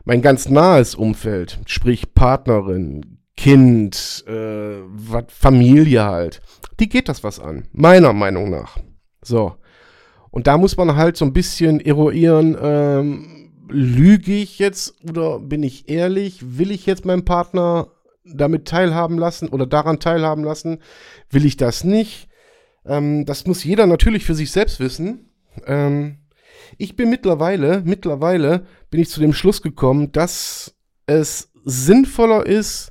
Mein 0.06 0.22
ganz 0.22 0.48
nahes 0.50 0.96
Umfeld, 0.96 1.60
sprich 1.66 2.14
Partnerin, 2.14 3.21
Kind, 3.42 4.24
äh, 4.28 4.84
Familie 5.28 6.04
halt, 6.04 6.42
die 6.80 6.88
geht 6.88 7.10
das 7.10 7.24
was 7.24 7.40
an. 7.40 7.68
Meiner 7.72 8.14
Meinung 8.14 8.52
nach. 8.52 8.78
So. 9.24 9.56
Und 10.30 10.46
da 10.46 10.60
muss 10.60 10.78
man 10.78 10.96
halt 10.96 11.18
so 11.18 11.26
ein 11.26 11.34
bisschen 11.34 11.80
eruieren, 11.80 12.56
ähm, 12.62 13.52
lüge 13.68 14.34
ich 14.34 14.60
jetzt 14.60 14.94
oder 15.10 15.40
bin 15.40 15.64
ich 15.64 15.90
ehrlich? 15.90 16.60
Will 16.60 16.70
ich 16.70 16.86
jetzt 16.86 17.04
meinen 17.04 17.26
Partner 17.26 17.88
damit 18.24 18.68
teilhaben 18.68 19.18
lassen 19.18 19.50
oder 19.50 19.66
daran 19.66 20.00
teilhaben 20.00 20.44
lassen? 20.44 20.78
Will 21.32 21.44
ich 21.44 21.58
das 21.58 21.84
nicht? 21.84 22.30
Ähm, 22.86 23.26
das 23.26 23.48
muss 23.48 23.64
jeder 23.64 23.88
natürlich 23.88 24.24
für 24.24 24.36
sich 24.36 24.52
selbst 24.52 24.80
wissen. 24.80 25.32
Ähm, 25.66 26.20
ich 26.78 26.96
bin 26.96 27.10
mittlerweile, 27.10 27.82
mittlerweile 27.86 28.68
bin 28.92 29.02
ich 29.02 29.10
zu 29.10 29.20
dem 29.20 29.34
Schluss 29.34 29.64
gekommen, 29.64 30.12
dass 30.12 30.76
es 31.08 31.52
sinnvoller 31.66 32.46
ist, 32.46 32.91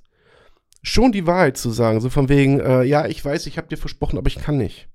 schon 0.83 1.13
die 1.13 1.27
Wahrheit 1.27 1.57
zu 1.57 1.71
sagen. 1.71 2.01
So 2.01 2.11
von 2.11 2.29
wegen, 2.29 2.61
äh, 2.61 2.83
ja, 2.85 3.07
ich 3.07 3.25
weiß, 3.25 3.47
ich 3.47 3.59
habe 3.59 3.69
dir 3.69 3.77
versprochen, 3.77 4.19
aber 4.19 4.29
ich 4.29 4.39
kann 4.39 4.57
nicht. 4.57 4.89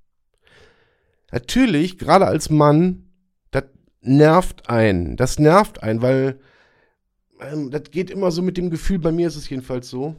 Natürlich, 1.32 1.98
gerade 1.98 2.26
als 2.28 2.50
Mann, 2.50 3.10
das 3.52 3.65
nervt 4.02 4.69
einen. 4.69 5.17
Das 5.17 5.39
nervt 5.39 5.84
einen, 5.84 6.02
weil 6.02 6.39
ähm, 7.41 7.71
das 7.71 7.84
geht 7.91 8.10
immer 8.10 8.32
so 8.32 8.41
mit 8.41 8.58
dem 8.58 8.69
Gefühl, 8.69 9.00
bei 9.00 9.12
mir 9.12 9.28
ist 9.28 9.36
es 9.36 9.50
jedenfalls 9.50 9.89
so. 9.89 10.15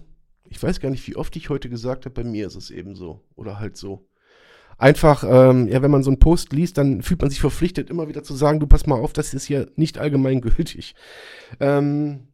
Ich 0.48 0.62
weiß 0.62 0.80
gar 0.80 0.90
nicht, 0.90 1.06
wie 1.06 1.16
oft 1.16 1.34
ich 1.36 1.48
heute 1.48 1.68
gesagt 1.68 2.04
habe, 2.04 2.22
bei 2.22 2.28
mir 2.28 2.46
ist 2.46 2.56
es 2.56 2.70
eben 2.70 2.94
so. 2.94 3.24
Oder 3.34 3.58
halt 3.58 3.76
so. 3.76 4.08
Einfach, 4.78 5.24
ähm, 5.26 5.68
ja, 5.68 5.80
wenn 5.80 5.90
man 5.90 6.02
so 6.02 6.10
einen 6.10 6.18
Post 6.18 6.52
liest, 6.52 6.76
dann 6.76 7.00
fühlt 7.02 7.20
man 7.22 7.30
sich 7.30 7.40
verpflichtet, 7.40 7.88
immer 7.88 8.08
wieder 8.08 8.22
zu 8.22 8.34
sagen, 8.34 8.60
du 8.60 8.66
pass 8.66 8.86
mal 8.86 9.00
auf, 9.00 9.14
das 9.14 9.32
ist 9.32 9.46
hier 9.46 9.70
nicht 9.76 9.96
allgemeingültig. 9.98 10.94
Ähm, 11.60 12.28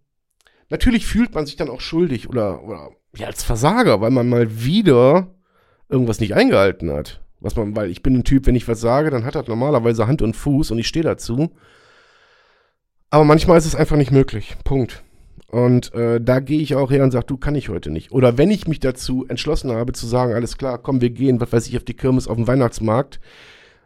natürlich 0.69 1.07
fühlt 1.07 1.35
man 1.35 1.47
sich 1.47 1.55
dann 1.55 1.71
auch 1.71 1.81
schuldig 1.81 2.29
oder, 2.29 2.65
oder 2.65 2.91
ja, 3.17 3.27
als 3.27 3.43
Versager, 3.43 4.01
weil 4.01 4.11
man 4.11 4.29
mal 4.29 4.65
wieder 4.65 5.29
irgendwas 5.89 6.21
nicht 6.21 6.35
eingehalten 6.35 6.91
hat. 6.91 7.21
Was 7.41 7.57
man, 7.57 7.75
weil 7.77 7.91
ich 7.91 8.03
bin 8.03 8.15
ein 8.15 8.25
Typ, 8.25 8.47
wenn 8.47 8.55
ich 8.55 8.69
was 8.69 8.81
sage, 8.81 9.11
dann 9.11 9.25
hat 9.25 9.35
das 9.35 9.49
normalerweise 9.49 10.07
Hand 10.07 10.23
und 10.23 10.35
Fuß 10.35 10.71
und 10.71 10.79
ich 10.79 10.89
stehe 10.89 11.05
dazu. 11.05 11.51
Aber 13.11 13.25
manchmal 13.25 13.59
ist 13.59 13.67
es 13.67 13.75
einfach 13.75 13.97
nicht 13.97 14.13
möglich. 14.13 14.57
Punkt. 14.65 15.03
Und 15.49 15.93
äh, 15.93 16.19
da 16.19 16.41
gehe 16.41 16.61
ich 16.61 16.77
auch 16.77 16.91
her 16.91 17.05
und 17.05 17.11
sage, 17.11 17.27
du 17.27 17.37
kann 17.37 17.55
ich 17.55 17.69
heute 17.69 17.91
nicht. 17.91 18.11
Oder 18.11 18.39
wenn 18.39 18.51
ich 18.51 18.67
mich 18.67 18.81
dazu 18.81 19.27
entschlossen 19.29 19.71
habe 19.71 19.93
zu 19.93 20.07
sagen, 20.07 20.33
alles 20.33 20.57
klar, 20.57 20.79
komm, 20.79 21.03
wir 21.03 21.11
gehen, 21.11 21.41
was 21.43 21.53
weiß 21.53 21.67
ich, 21.67 21.77
auf 21.77 21.85
die 21.85 21.93
Kirmes 21.93 22.27
auf 22.27 22.37
den 22.37 22.47
Weihnachtsmarkt. 22.47 23.21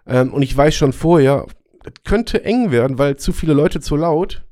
Ähm, 0.07 0.33
und 0.33 0.43
ich 0.43 0.57
weiß 0.57 0.77
schon 0.77 0.93
vorher, 0.93 1.47
das 1.83 1.95
könnte 2.05 2.45
eng 2.45 2.71
werden, 2.71 2.99
weil 2.99 3.17
zu 3.17 3.33
viele 3.33 3.53
Leute 3.53 3.81
zu 3.81 3.97
laut. 3.97 4.46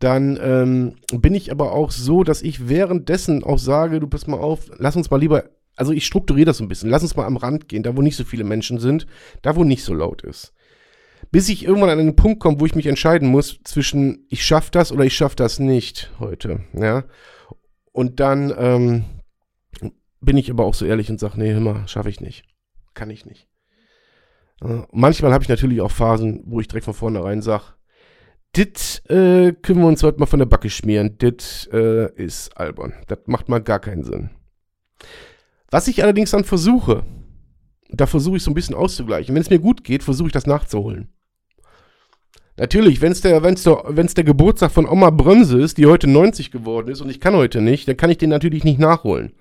Dann 0.00 0.38
ähm, 0.42 0.96
bin 1.12 1.34
ich 1.34 1.50
aber 1.50 1.72
auch 1.72 1.90
so, 1.90 2.24
dass 2.24 2.42
ich 2.42 2.68
währenddessen 2.68 3.44
auch 3.44 3.58
sage, 3.58 4.00
du 4.00 4.06
pass 4.06 4.26
mal 4.26 4.38
auf, 4.38 4.70
lass 4.78 4.96
uns 4.96 5.10
mal 5.10 5.20
lieber 5.20 5.44
also 5.76 5.92
ich 5.92 6.06
strukturiere 6.06 6.46
das 6.46 6.60
ein 6.60 6.68
bisschen. 6.68 6.90
Lass 6.90 7.02
uns 7.02 7.16
mal 7.16 7.26
am 7.26 7.36
Rand 7.36 7.68
gehen, 7.68 7.82
da 7.82 7.96
wo 7.96 8.02
nicht 8.02 8.16
so 8.16 8.24
viele 8.24 8.44
Menschen 8.44 8.78
sind, 8.78 9.06
da 9.42 9.56
wo 9.56 9.64
nicht 9.64 9.84
so 9.84 9.94
laut 9.94 10.22
ist. 10.22 10.52
Bis 11.30 11.48
ich 11.48 11.64
irgendwann 11.64 11.90
an 11.90 11.98
einen 11.98 12.16
Punkt 12.16 12.40
komme, 12.40 12.60
wo 12.60 12.66
ich 12.66 12.74
mich 12.74 12.86
entscheiden 12.86 13.28
muss 13.28 13.58
zwischen 13.64 14.26
ich 14.28 14.44
schaffe 14.44 14.70
das 14.70 14.92
oder 14.92 15.04
ich 15.04 15.16
schaffe 15.16 15.36
das 15.36 15.58
nicht 15.58 16.10
heute, 16.18 16.60
ja. 16.74 17.04
Und 17.92 18.20
dann 18.20 18.52
ähm, 18.56 19.04
bin 20.20 20.36
ich 20.36 20.50
aber 20.50 20.64
auch 20.64 20.74
so 20.74 20.84
ehrlich 20.84 21.10
und 21.10 21.18
sage, 21.18 21.38
nee, 21.38 21.52
immer 21.52 21.88
schaffe 21.88 22.08
ich 22.08 22.20
nicht, 22.20 22.44
kann 22.92 23.10
ich 23.10 23.24
nicht. 23.24 23.48
Äh, 24.62 24.82
manchmal 24.92 25.32
habe 25.32 25.42
ich 25.42 25.48
natürlich 25.48 25.80
auch 25.80 25.90
Phasen, 25.90 26.42
wo 26.46 26.60
ich 26.60 26.68
direkt 26.68 26.84
von 26.84 26.94
vornherein 26.94 27.42
sage, 27.42 27.73
dit 28.56 29.02
äh, 29.08 29.52
können 29.52 29.80
wir 29.80 29.86
uns 29.86 30.02
heute 30.02 30.18
mal 30.20 30.26
von 30.26 30.38
der 30.38 30.46
Backe 30.46 30.70
schmieren, 30.70 31.18
dit 31.18 31.68
äh, 31.72 32.12
ist 32.14 32.56
albern, 32.56 32.94
das 33.08 33.20
macht 33.26 33.48
mal 33.48 33.60
gar 33.60 33.80
keinen 33.80 34.04
Sinn. 34.04 34.30
Was 35.70 35.88
ich 35.88 36.02
allerdings 36.02 36.30
dann 36.30 36.44
versuche, 36.44 37.04
da 37.90 38.06
versuche 38.06 38.36
ich 38.36 38.42
so 38.42 38.50
ein 38.50 38.54
bisschen 38.54 38.76
auszugleichen. 38.76 39.34
Wenn 39.34 39.42
es 39.42 39.50
mir 39.50 39.58
gut 39.58 39.84
geht, 39.84 40.02
versuche 40.02 40.28
ich 40.28 40.32
das 40.32 40.46
nachzuholen. 40.46 41.08
Natürlich, 42.56 43.00
wenn 43.00 43.10
es 43.10 43.20
der, 43.20 43.42
wenn's 43.42 43.64
der, 43.64 43.82
wenn's 43.88 44.14
der 44.14 44.22
Geburtstag 44.22 44.70
von 44.70 44.88
Oma 44.88 45.10
Bremse 45.10 45.60
ist, 45.60 45.76
die 45.76 45.86
heute 45.86 46.06
90 46.06 46.52
geworden 46.52 46.88
ist 46.88 47.00
und 47.00 47.10
ich 47.10 47.20
kann 47.20 47.34
heute 47.34 47.60
nicht, 47.60 47.88
dann 47.88 47.96
kann 47.96 48.10
ich 48.10 48.18
den 48.18 48.30
natürlich 48.30 48.62
nicht 48.62 48.78
nachholen. 48.78 49.32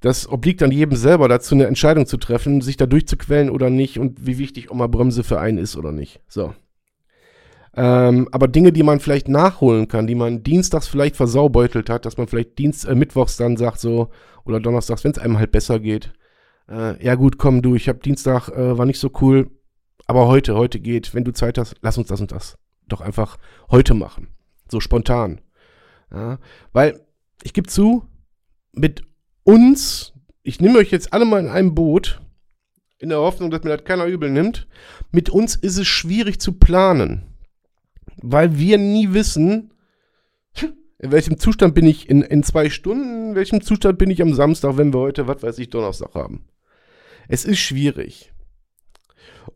Das 0.00 0.28
obliegt 0.30 0.60
dann 0.60 0.70
jedem 0.70 0.96
selber 0.96 1.28
dazu, 1.28 1.54
eine 1.54 1.66
Entscheidung 1.66 2.06
zu 2.06 2.18
treffen, 2.18 2.60
sich 2.60 2.76
da 2.76 2.86
durchzuquellen 2.86 3.50
oder 3.50 3.70
nicht 3.70 3.98
und 3.98 4.26
wie 4.26 4.38
wichtig 4.38 4.70
Oma 4.70 4.86
Bremse 4.86 5.24
für 5.24 5.40
einen 5.40 5.58
ist 5.58 5.76
oder 5.76 5.92
nicht. 5.92 6.20
So. 6.28 6.54
Ähm, 7.76 8.28
aber 8.32 8.48
Dinge, 8.48 8.72
die 8.72 8.82
man 8.82 8.98
vielleicht 8.98 9.28
nachholen 9.28 9.86
kann, 9.86 10.06
die 10.06 10.16
man 10.16 10.42
dienstags 10.42 10.88
vielleicht 10.88 11.16
versaubeutelt 11.16 11.88
hat, 11.88 12.04
dass 12.04 12.16
man 12.16 12.26
vielleicht 12.26 12.58
Dienst, 12.58 12.84
äh, 12.84 12.94
mittwochs 12.94 13.36
dann 13.36 13.56
sagt 13.56 13.78
so, 13.78 14.10
oder 14.44 14.58
donnerstags, 14.58 15.04
wenn 15.04 15.12
es 15.12 15.18
einem 15.18 15.38
halt 15.38 15.52
besser 15.52 15.78
geht. 15.78 16.12
Äh, 16.68 17.02
ja 17.04 17.14
gut, 17.14 17.38
komm 17.38 17.62
du, 17.62 17.76
ich 17.76 17.88
hab 17.88 18.02
Dienstag, 18.02 18.48
äh, 18.48 18.76
war 18.76 18.86
nicht 18.86 18.98
so 18.98 19.10
cool, 19.20 19.50
aber 20.06 20.26
heute, 20.26 20.56
heute 20.56 20.80
geht, 20.80 21.14
wenn 21.14 21.24
du 21.24 21.32
Zeit 21.32 21.58
hast, 21.58 21.76
lass 21.80 21.96
uns 21.96 22.08
das 22.08 22.20
und 22.20 22.32
das 22.32 22.58
doch 22.88 23.00
einfach 23.00 23.36
heute 23.70 23.94
machen. 23.94 24.28
So 24.68 24.80
spontan. 24.80 25.40
Ja, 26.12 26.38
weil, 26.72 27.00
ich 27.44 27.52
gebe 27.52 27.68
zu, 27.68 28.04
mit 28.72 29.02
uns, 29.44 30.12
ich 30.42 30.60
nehme 30.60 30.78
euch 30.78 30.90
jetzt 30.90 31.12
alle 31.12 31.24
mal 31.24 31.38
in 31.38 31.48
einem 31.48 31.76
Boot, 31.76 32.20
in 32.98 33.10
der 33.10 33.18
Hoffnung, 33.18 33.52
dass 33.52 33.62
mir 33.62 33.76
das 33.76 33.84
keiner 33.84 34.06
übel 34.06 34.28
nimmt, 34.28 34.66
mit 35.12 35.30
uns 35.30 35.54
ist 35.54 35.78
es 35.78 35.86
schwierig 35.86 36.40
zu 36.40 36.58
planen 36.58 37.29
weil 38.16 38.58
wir 38.58 38.78
nie 38.78 39.12
wissen, 39.12 39.72
in 40.98 41.12
welchem 41.12 41.38
Zustand 41.38 41.74
bin 41.74 41.86
ich 41.86 42.10
in, 42.10 42.22
in 42.22 42.42
zwei 42.42 42.68
Stunden, 42.68 43.30
in 43.30 43.34
welchem 43.34 43.62
Zustand 43.62 43.98
bin 43.98 44.10
ich 44.10 44.20
am 44.20 44.34
Samstag, 44.34 44.76
wenn 44.76 44.92
wir 44.92 45.00
heute, 45.00 45.26
was 45.26 45.42
weiß 45.42 45.58
ich, 45.58 45.70
Donnerstag 45.70 46.14
haben. 46.14 46.44
Es 47.28 47.44
ist 47.44 47.58
schwierig. 47.58 48.32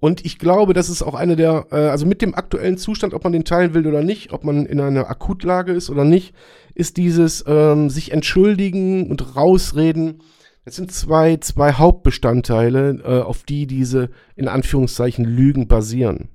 Und 0.01 0.25
ich 0.25 0.39
glaube, 0.39 0.75
das 0.75 0.89
ist 0.89 1.03
auch 1.03 1.15
eine 1.15 1.37
der, 1.37 1.67
äh, 1.71 1.77
also 1.77 2.07
mit 2.07 2.23
dem 2.23 2.35
aktuellen 2.35 2.79
Zustand, 2.79 3.15
ob 3.15 3.25
man 3.25 3.33
den 3.33 3.45
teilen 3.45 3.75
will 3.75 3.87
oder 3.87 4.03
nicht, 4.03 4.33
ob 4.33 4.45
man 4.45 4.67
in 4.67 4.81
einer 4.81 5.11
Akutlage 5.11 5.73
ist 5.73 5.91
oder 5.91 6.05
nicht, 6.05 6.35
ist 6.75 6.97
dieses 6.97 7.45
ähm, 7.47 7.91
sich 7.91 8.13
entschuldigen 8.13 9.11
und 9.11 9.37
rausreden. 9.37 10.23
Das 10.65 10.77
sind 10.77 10.93
zwei, 10.93 11.37
zwei 11.37 11.73
Hauptbestandteile, 11.73 13.03
äh, 13.05 13.21
auf 13.23 13.43
die 13.43 13.67
diese 13.67 14.11
in 14.35 14.49
Anführungszeichen 14.49 15.25
Lügen 15.25 15.69
basieren. 15.69 16.29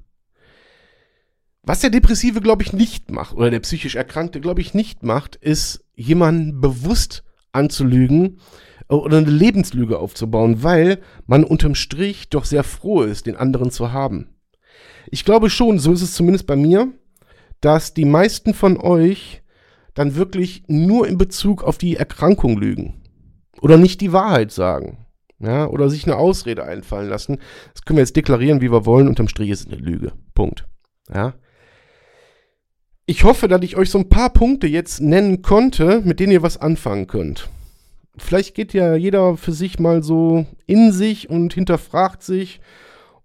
Was 1.69 1.81
der 1.81 1.91
Depressive, 1.91 2.41
glaube 2.41 2.63
ich, 2.63 2.73
nicht 2.73 3.11
macht, 3.11 3.35
oder 3.35 3.51
der 3.51 3.59
psychisch 3.59 3.93
Erkrankte, 3.93 4.41
glaube 4.41 4.59
ich, 4.59 4.73
nicht 4.73 5.03
macht, 5.03 5.35
ist, 5.35 5.85
jemanden 5.93 6.59
bewusst 6.61 7.23
anzulügen 7.51 8.39
äh, 8.89 8.95
oder 8.95 9.19
eine 9.19 9.29
Lebenslüge 9.29 9.99
aufzubauen, 9.99 10.63
weil 10.63 10.97
man 11.27 11.43
unterm 11.43 11.75
Strich 11.75 12.29
doch 12.29 12.45
sehr 12.45 12.63
froh 12.63 13.03
ist, 13.03 13.27
den 13.27 13.35
anderen 13.35 13.69
zu 13.69 13.93
haben. 13.93 14.29
Ich 15.11 15.25
glaube 15.25 15.51
schon, 15.51 15.77
so 15.77 15.93
ist 15.93 16.01
es 16.01 16.15
zumindest 16.15 16.47
bei 16.47 16.55
mir, 16.55 16.91
dass 17.61 17.93
die 17.93 18.05
meisten 18.05 18.55
von 18.55 18.75
euch 18.77 19.43
dann 19.93 20.15
wirklich 20.15 20.63
nur 20.67 21.07
in 21.07 21.19
Bezug 21.19 21.63
auf 21.63 21.77
die 21.77 21.97
Erkrankung 21.97 22.57
lügen. 22.57 23.03
Oder 23.61 23.77
nicht 23.77 24.01
die 24.01 24.11
Wahrheit 24.11 24.51
sagen. 24.51 25.05
Ja, 25.37 25.67
oder 25.67 25.91
sich 25.91 26.05
eine 26.05 26.17
Ausrede 26.17 26.63
einfallen 26.63 27.09
lassen. 27.09 27.37
Das 27.75 27.85
können 27.85 27.97
wir 27.97 28.01
jetzt 28.01 28.15
deklarieren, 28.15 28.59
wie 28.59 28.71
wir 28.71 28.87
wollen. 28.87 29.07
Unterm 29.07 29.27
Strich 29.27 29.51
ist 29.51 29.67
es 29.67 29.67
eine 29.67 29.75
Lüge. 29.75 30.13
Punkt. 30.33 30.65
Ja 31.13 31.35
ich 33.09 33.23
hoffe, 33.23 33.47
dass 33.47 33.63
ich 33.63 33.75
euch 33.75 33.89
so 33.89 33.97
ein 33.97 34.07
paar 34.07 34.29
Punkte 34.29 34.67
jetzt 34.67 35.01
nennen 35.01 35.41
konnte, 35.41 36.01
mit 36.05 36.19
denen 36.19 36.31
ihr 36.31 36.43
was 36.43 36.57
anfangen 36.57 37.07
könnt. 37.07 37.49
Vielleicht 38.15 38.53
geht 38.53 38.71
ja 38.71 38.93
jeder 38.93 39.35
für 39.35 39.51
sich 39.51 39.79
mal 39.79 40.03
so 40.03 40.45
in 40.67 40.91
sich 40.91 41.27
und 41.27 41.55
hinterfragt 41.55 42.21
sich. 42.21 42.61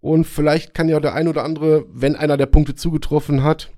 Und 0.00 0.24
vielleicht 0.24 0.72
kann 0.72 0.88
ja 0.88 1.00
der 1.00 1.12
ein 1.12 1.28
oder 1.28 1.44
andere, 1.44 1.84
wenn 1.92 2.16
einer 2.16 2.38
der 2.38 2.46
Punkte 2.46 2.74
zugetroffen 2.74 3.42
hat, 3.42 3.72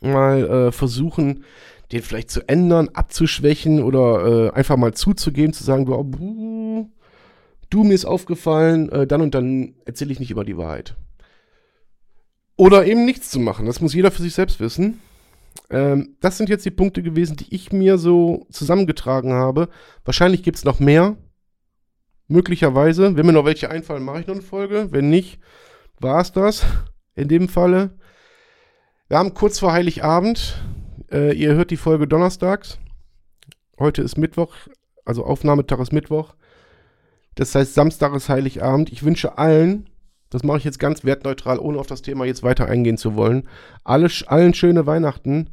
mal 0.00 0.42
äh, 0.42 0.72
versuchen, 0.72 1.44
den 1.92 2.02
vielleicht 2.02 2.32
zu 2.32 2.48
ändern, 2.48 2.88
abzuschwächen 2.92 3.80
oder 3.80 4.48
äh, 4.48 4.50
einfach 4.50 4.76
mal 4.76 4.92
zuzugeben, 4.92 5.52
zu 5.52 5.62
sagen, 5.62 5.86
du, 5.86 6.90
du 7.70 7.84
mir 7.84 7.94
ist 7.94 8.06
aufgefallen, 8.06 8.88
äh, 8.88 9.06
dann 9.06 9.22
und 9.22 9.36
dann 9.36 9.76
erzähle 9.84 10.10
ich 10.10 10.18
nicht 10.18 10.32
über 10.32 10.44
die 10.44 10.56
Wahrheit. 10.56 10.96
Oder 12.56 12.86
eben 12.86 13.04
nichts 13.04 13.30
zu 13.30 13.38
machen. 13.38 13.66
Das 13.66 13.80
muss 13.80 13.94
jeder 13.94 14.10
für 14.10 14.22
sich 14.22 14.34
selbst 14.34 14.58
wissen. 14.58 14.98
Ähm, 15.70 16.16
das 16.20 16.38
sind 16.38 16.48
jetzt 16.48 16.64
die 16.64 16.70
Punkte 16.70 17.02
gewesen, 17.02 17.36
die 17.36 17.54
ich 17.54 17.72
mir 17.72 17.98
so 17.98 18.46
zusammengetragen 18.50 19.32
habe. 19.32 19.68
Wahrscheinlich 20.04 20.42
gibt 20.42 20.58
es 20.58 20.64
noch 20.64 20.80
mehr. 20.80 21.16
Möglicherweise. 22.28 23.16
Wenn 23.16 23.26
mir 23.26 23.32
noch 23.32 23.44
welche 23.44 23.70
einfallen, 23.70 24.04
mache 24.04 24.20
ich 24.20 24.26
noch 24.26 24.34
eine 24.34 24.42
Folge. 24.42 24.88
Wenn 24.90 25.10
nicht, 25.10 25.40
war 26.00 26.20
es 26.20 26.32
das. 26.32 26.64
In 27.14 27.28
dem 27.28 27.48
Falle. 27.48 27.98
Wir 29.08 29.18
haben 29.18 29.34
kurz 29.34 29.58
vor 29.58 29.72
Heiligabend. 29.72 30.62
Äh, 31.10 31.34
ihr 31.34 31.54
hört 31.54 31.70
die 31.70 31.76
Folge 31.76 32.08
donnerstags. 32.08 32.78
Heute 33.78 34.02
ist 34.02 34.16
Mittwoch. 34.16 34.54
Also 35.04 35.24
Aufnahmetag 35.24 35.80
ist 35.80 35.92
Mittwoch. 35.92 36.34
Das 37.34 37.54
heißt, 37.54 37.74
Samstag 37.74 38.14
ist 38.14 38.28
Heiligabend. 38.28 38.90
Ich 38.92 39.02
wünsche 39.02 39.38
allen, 39.38 39.88
das 40.32 40.42
mache 40.44 40.56
ich 40.58 40.64
jetzt 40.64 40.78
ganz 40.78 41.04
wertneutral, 41.04 41.58
ohne 41.58 41.78
auf 41.78 41.86
das 41.86 42.00
Thema 42.00 42.24
jetzt 42.24 42.42
weiter 42.42 42.66
eingehen 42.66 42.96
zu 42.96 43.16
wollen, 43.16 43.46
alle, 43.84 44.08
allen 44.26 44.54
schöne 44.54 44.86
Weihnachten. 44.86 45.50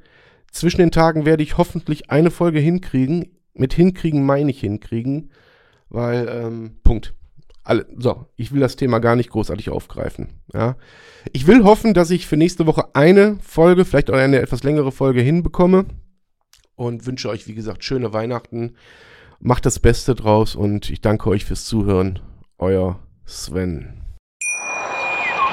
Zwischen 0.51 0.79
den 0.79 0.91
Tagen 0.91 1.25
werde 1.25 1.43
ich 1.43 1.57
hoffentlich 1.57 2.09
eine 2.09 2.31
Folge 2.31 2.59
hinkriegen. 2.59 3.37
Mit 3.53 3.73
hinkriegen 3.73 4.25
meine 4.25 4.51
ich 4.51 4.61
hinkriegen, 4.61 5.31
weil, 5.89 6.29
ähm, 6.29 6.79
Punkt. 6.83 7.13
Alle, 7.63 7.85
so, 7.97 8.25
ich 8.37 8.53
will 8.53 8.61
das 8.61 8.77
Thema 8.77 8.99
gar 8.99 9.17
nicht 9.17 9.29
großartig 9.29 9.69
aufgreifen. 9.69 10.29
Ja. 10.53 10.77
Ich 11.33 11.45
will 11.45 11.65
hoffen, 11.65 11.93
dass 11.93 12.09
ich 12.09 12.25
für 12.25 12.37
nächste 12.37 12.65
Woche 12.65 12.95
eine 12.95 13.37
Folge, 13.41 13.83
vielleicht 13.83 14.09
auch 14.09 14.15
eine 14.15 14.39
etwas 14.39 14.63
längere 14.63 14.93
Folge 14.93 15.21
hinbekomme. 15.21 15.85
Und 16.75 17.05
wünsche 17.05 17.27
euch, 17.27 17.47
wie 17.47 17.53
gesagt, 17.53 17.83
schöne 17.83 18.13
Weihnachten. 18.13 18.75
Macht 19.41 19.65
das 19.65 19.79
Beste 19.79 20.15
draus 20.15 20.55
und 20.55 20.89
ich 20.89 21.01
danke 21.01 21.29
euch 21.29 21.43
fürs 21.43 21.65
Zuhören. 21.65 22.19
Euer 22.57 22.97
Sven. 23.25 23.98